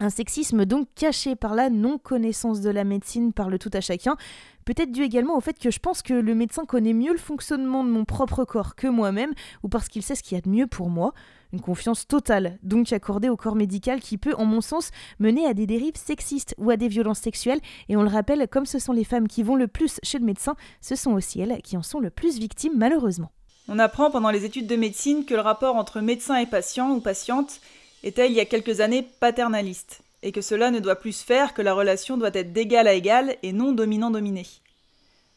Un 0.00 0.10
sexisme 0.10 0.64
donc 0.64 0.88
caché 0.96 1.36
par 1.36 1.54
la 1.54 1.70
non-connaissance 1.70 2.60
de 2.60 2.70
la 2.70 2.82
médecine 2.82 3.32
par 3.32 3.48
le 3.48 3.60
tout 3.60 3.70
à 3.72 3.80
chacun, 3.80 4.16
peut-être 4.64 4.90
dû 4.90 5.02
également 5.02 5.36
au 5.36 5.40
fait 5.40 5.56
que 5.56 5.70
je 5.70 5.78
pense 5.78 6.02
que 6.02 6.14
le 6.14 6.34
médecin 6.34 6.64
connaît 6.64 6.92
mieux 6.92 7.12
le 7.12 7.18
fonctionnement 7.18 7.84
de 7.84 7.90
mon 7.90 8.04
propre 8.04 8.44
corps 8.44 8.74
que 8.74 8.88
moi-même, 8.88 9.32
ou 9.62 9.68
parce 9.68 9.88
qu'il 9.88 10.02
sait 10.02 10.16
ce 10.16 10.24
qu'il 10.24 10.36
y 10.36 10.38
a 10.38 10.40
de 10.40 10.48
mieux 10.48 10.66
pour 10.66 10.90
moi. 10.90 11.12
Une 11.52 11.60
confiance 11.60 12.08
totale, 12.08 12.58
donc 12.64 12.92
accordée 12.92 13.28
au 13.28 13.36
corps 13.36 13.54
médical 13.54 14.00
qui 14.00 14.18
peut, 14.18 14.34
en 14.36 14.44
mon 14.44 14.60
sens, 14.60 14.90
mener 15.20 15.46
à 15.46 15.54
des 15.54 15.68
dérives 15.68 15.96
sexistes 15.96 16.56
ou 16.58 16.70
à 16.70 16.76
des 16.76 16.88
violences 16.88 17.20
sexuelles, 17.20 17.60
et 17.88 17.96
on 17.96 18.02
le 18.02 18.08
rappelle, 18.08 18.48
comme 18.48 18.66
ce 18.66 18.80
sont 18.80 18.92
les 18.92 19.04
femmes 19.04 19.28
qui 19.28 19.44
vont 19.44 19.54
le 19.54 19.68
plus 19.68 20.00
chez 20.02 20.18
le 20.18 20.24
médecin, 20.24 20.56
ce 20.80 20.96
sont 20.96 21.12
aussi 21.12 21.40
elles 21.40 21.62
qui 21.62 21.76
en 21.76 21.82
sont 21.84 22.00
le 22.00 22.10
plus 22.10 22.40
victimes 22.40 22.76
malheureusement. 22.76 23.30
On 23.68 23.78
apprend 23.78 24.10
pendant 24.10 24.30
les 24.30 24.44
études 24.44 24.66
de 24.66 24.76
médecine 24.76 25.24
que 25.24 25.34
le 25.34 25.40
rapport 25.40 25.76
entre 25.76 26.00
médecin 26.00 26.36
et 26.36 26.46
patient 26.46 26.90
ou 26.90 27.00
patiente 27.00 27.60
était 28.04 28.28
il 28.28 28.34
y 28.34 28.40
a 28.40 28.44
quelques 28.44 28.80
années 28.80 29.08
paternaliste, 29.18 30.02
et 30.22 30.30
que 30.30 30.42
cela 30.42 30.70
ne 30.70 30.78
doit 30.78 31.00
plus 31.00 31.12
se 31.12 31.24
faire 31.24 31.54
que 31.54 31.62
la 31.62 31.74
relation 31.74 32.16
doit 32.16 32.30
être 32.34 32.52
d'égal 32.52 32.86
à 32.86 32.92
égal 32.92 33.36
et 33.42 33.52
non 33.52 33.72
dominant-dominé. 33.72 34.46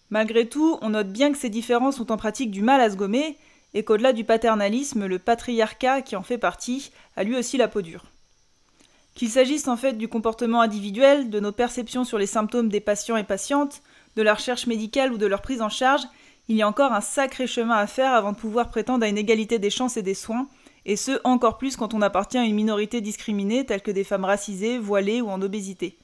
Malgré 0.09 0.47
tout, 0.47 0.77
on 0.81 0.89
note 0.89 1.11
bien 1.11 1.31
que 1.31 1.37
ces 1.37 1.49
différences 1.49 1.99
ont 1.99 2.11
en 2.11 2.17
pratique 2.17 2.51
du 2.51 2.61
mal 2.61 2.81
à 2.81 2.89
se 2.89 2.95
gommer, 2.95 3.37
et 3.73 3.83
qu'au-delà 3.83 4.13
du 4.13 4.23
paternalisme, 4.23 5.05
le 5.05 5.19
patriarcat 5.19 6.01
qui 6.01 6.15
en 6.15 6.23
fait 6.23 6.37
partie 6.37 6.91
a 7.15 7.23
lui 7.23 7.37
aussi 7.37 7.57
la 7.57 7.67
peau 7.67 7.81
dure. 7.81 8.05
Qu'il 9.15 9.29
s'agisse 9.29 9.67
en 9.67 9.77
fait 9.77 9.93
du 9.93 10.07
comportement 10.07 10.61
individuel, 10.61 11.29
de 11.29 11.39
nos 11.39 11.51
perceptions 11.51 12.03
sur 12.03 12.17
les 12.17 12.27
symptômes 12.27 12.69
des 12.69 12.79
patients 12.79 13.17
et 13.17 13.23
patientes, 13.23 13.81
de 14.15 14.21
la 14.21 14.33
recherche 14.33 14.67
médicale 14.67 15.13
ou 15.13 15.17
de 15.17 15.25
leur 15.25 15.41
prise 15.41 15.61
en 15.61 15.69
charge, 15.69 16.03
il 16.49 16.55
y 16.55 16.61
a 16.61 16.67
encore 16.67 16.93
un 16.93 17.01
sacré 17.01 17.47
chemin 17.47 17.75
à 17.75 17.87
faire 17.87 18.13
avant 18.13 18.31
de 18.31 18.37
pouvoir 18.37 18.69
prétendre 18.69 19.03
à 19.03 19.09
une 19.09 19.17
égalité 19.17 19.59
des 19.59 19.69
chances 19.69 19.97
et 19.97 20.01
des 20.01 20.13
soins, 20.13 20.47
et 20.87 20.95
ce 20.95 21.19
encore 21.23 21.57
plus 21.57 21.75
quand 21.75 21.93
on 21.93 22.01
appartient 22.01 22.37
à 22.37 22.45
une 22.45 22.55
minorité 22.55 23.01
discriminée 23.01 23.65
telle 23.65 23.81
que 23.81 23.91
des 23.91 24.05
femmes 24.05 24.25
racisées, 24.25 24.79
voilées 24.79 25.21
ou 25.21 25.29
en 25.29 25.41
obésité. 25.41 25.97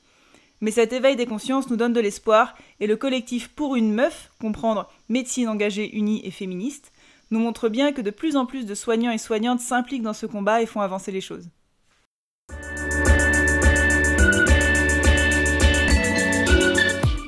Mais 0.61 0.71
cet 0.71 0.93
éveil 0.93 1.15
des 1.15 1.25
consciences 1.25 1.69
nous 1.69 1.77
donne 1.77 1.93
de 1.93 1.99
l'espoir, 1.99 2.53
et 2.79 2.87
le 2.87 2.95
collectif 2.95 3.49
Pour 3.49 3.75
une 3.75 3.93
meuf, 3.93 4.29
comprendre 4.39 4.89
médecine 5.09 5.49
engagée, 5.49 5.95
unie 5.95 6.21
et 6.25 6.31
féministe, 6.31 6.91
nous 7.31 7.39
montre 7.39 7.69
bien 7.69 7.93
que 7.93 8.01
de 8.01 8.11
plus 8.11 8.35
en 8.35 8.45
plus 8.45 8.65
de 8.65 8.75
soignants 8.75 9.11
et 9.11 9.17
soignantes 9.17 9.61
s'impliquent 9.61 10.03
dans 10.03 10.13
ce 10.13 10.25
combat 10.25 10.61
et 10.61 10.65
font 10.65 10.81
avancer 10.81 11.11
les 11.11 11.21
choses. 11.21 11.49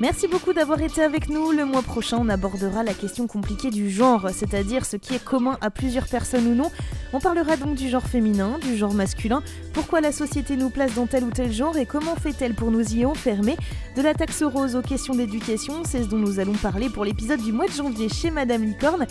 Merci 0.01 0.27
beaucoup 0.27 0.51
d'avoir 0.51 0.81
été 0.81 1.01
avec 1.01 1.29
nous. 1.29 1.53
Le 1.53 1.63
mois 1.63 1.81
prochain, 1.81 2.17
on 2.19 2.27
abordera 2.27 2.83
la 2.83 2.93
question 2.93 3.27
compliquée 3.27 3.69
du 3.69 3.89
genre, 3.89 4.29
c'est-à-dire 4.33 4.85
ce 4.85 4.97
qui 4.97 5.15
est 5.15 5.23
commun 5.23 5.57
à 5.61 5.69
plusieurs 5.69 6.07
personnes 6.07 6.47
ou 6.47 6.53
non. 6.53 6.69
On 7.13 7.21
parlera 7.21 7.55
donc 7.55 7.75
du 7.75 7.87
genre 7.87 8.03
féminin, 8.03 8.59
du 8.61 8.75
genre 8.75 8.93
masculin, 8.93 9.41
pourquoi 9.75 9.99
la 9.99 10.13
société 10.13 10.55
nous 10.55 10.69
place 10.69 10.95
dans 10.95 11.05
tel 11.05 11.25
ou 11.25 11.31
tel 11.31 11.51
genre 11.51 11.75
et 11.75 11.85
comment 11.85 12.15
fait-elle 12.15 12.53
pour 12.53 12.71
nous 12.71 12.95
y 12.95 13.05
enfermer. 13.05 13.57
De 13.97 14.01
la 14.01 14.13
taxe 14.13 14.41
rose 14.41 14.77
aux 14.77 14.81
questions 14.81 15.13
d'éducation, 15.13 15.83
c'est 15.83 16.03
ce 16.03 16.07
dont 16.07 16.17
nous 16.17 16.39
allons 16.39 16.53
parler 16.53 16.89
pour 16.89 17.03
l'épisode 17.03 17.41
du 17.41 17.51
mois 17.51 17.67
de 17.67 17.73
janvier 17.73 18.07
chez 18.07 18.31
Madame 18.31 18.63
Licorne. 18.63 19.05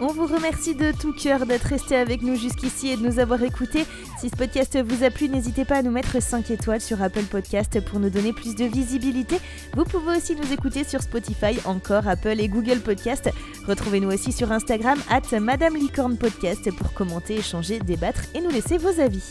On 0.00 0.08
vous 0.08 0.26
remercie 0.26 0.74
de 0.74 0.90
tout 0.90 1.12
cœur 1.12 1.46
d'être 1.46 1.68
resté 1.68 1.94
avec 1.94 2.22
nous 2.22 2.34
jusqu'ici 2.34 2.88
et 2.88 2.96
de 2.96 3.02
nous 3.02 3.20
avoir 3.20 3.42
écoutés. 3.44 3.86
Si 4.18 4.28
ce 4.28 4.36
podcast 4.36 4.76
vous 4.84 5.04
a 5.04 5.10
plu, 5.10 5.28
n'hésitez 5.28 5.64
pas 5.64 5.76
à 5.76 5.82
nous 5.82 5.92
mettre 5.92 6.20
5 6.20 6.50
étoiles 6.50 6.80
sur 6.80 7.00
Apple 7.00 7.24
Podcast 7.24 7.80
pour 7.80 8.00
nous 8.00 8.10
donner 8.10 8.32
plus 8.32 8.56
de 8.56 8.64
visibilité. 8.64 9.38
Vous 9.76 9.84
pouvez 9.84 10.16
aussi 10.16 10.34
nous 10.34 10.52
écouter 10.52 10.82
sur 10.82 11.00
Spotify, 11.00 11.60
encore 11.64 12.08
Apple 12.08 12.40
et 12.40 12.48
Google 12.48 12.80
Podcast. 12.80 13.30
Retrouvez-nous 13.68 14.12
aussi 14.12 14.32
sur 14.32 14.50
Instagram, 14.50 14.98
at 15.10 15.38
Madame 15.38 15.76
Licorne 15.76 16.16
Podcast, 16.16 16.68
pour 16.76 16.92
commenter, 16.92 17.36
échanger, 17.36 17.78
débattre 17.78 18.22
et 18.34 18.40
nous 18.40 18.50
laisser 18.50 18.78
vos 18.78 19.00
avis. 19.00 19.22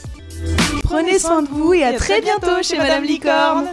Prenez 0.84 1.19
soin 1.19 1.41
de 1.41 1.47
vous 1.50 1.73
et 1.73 1.84
à 1.84 1.93
très 1.93 2.21
bientôt 2.21 2.62
chez 2.62 2.78
Madame 2.78 3.04
Licorne. 3.04 3.67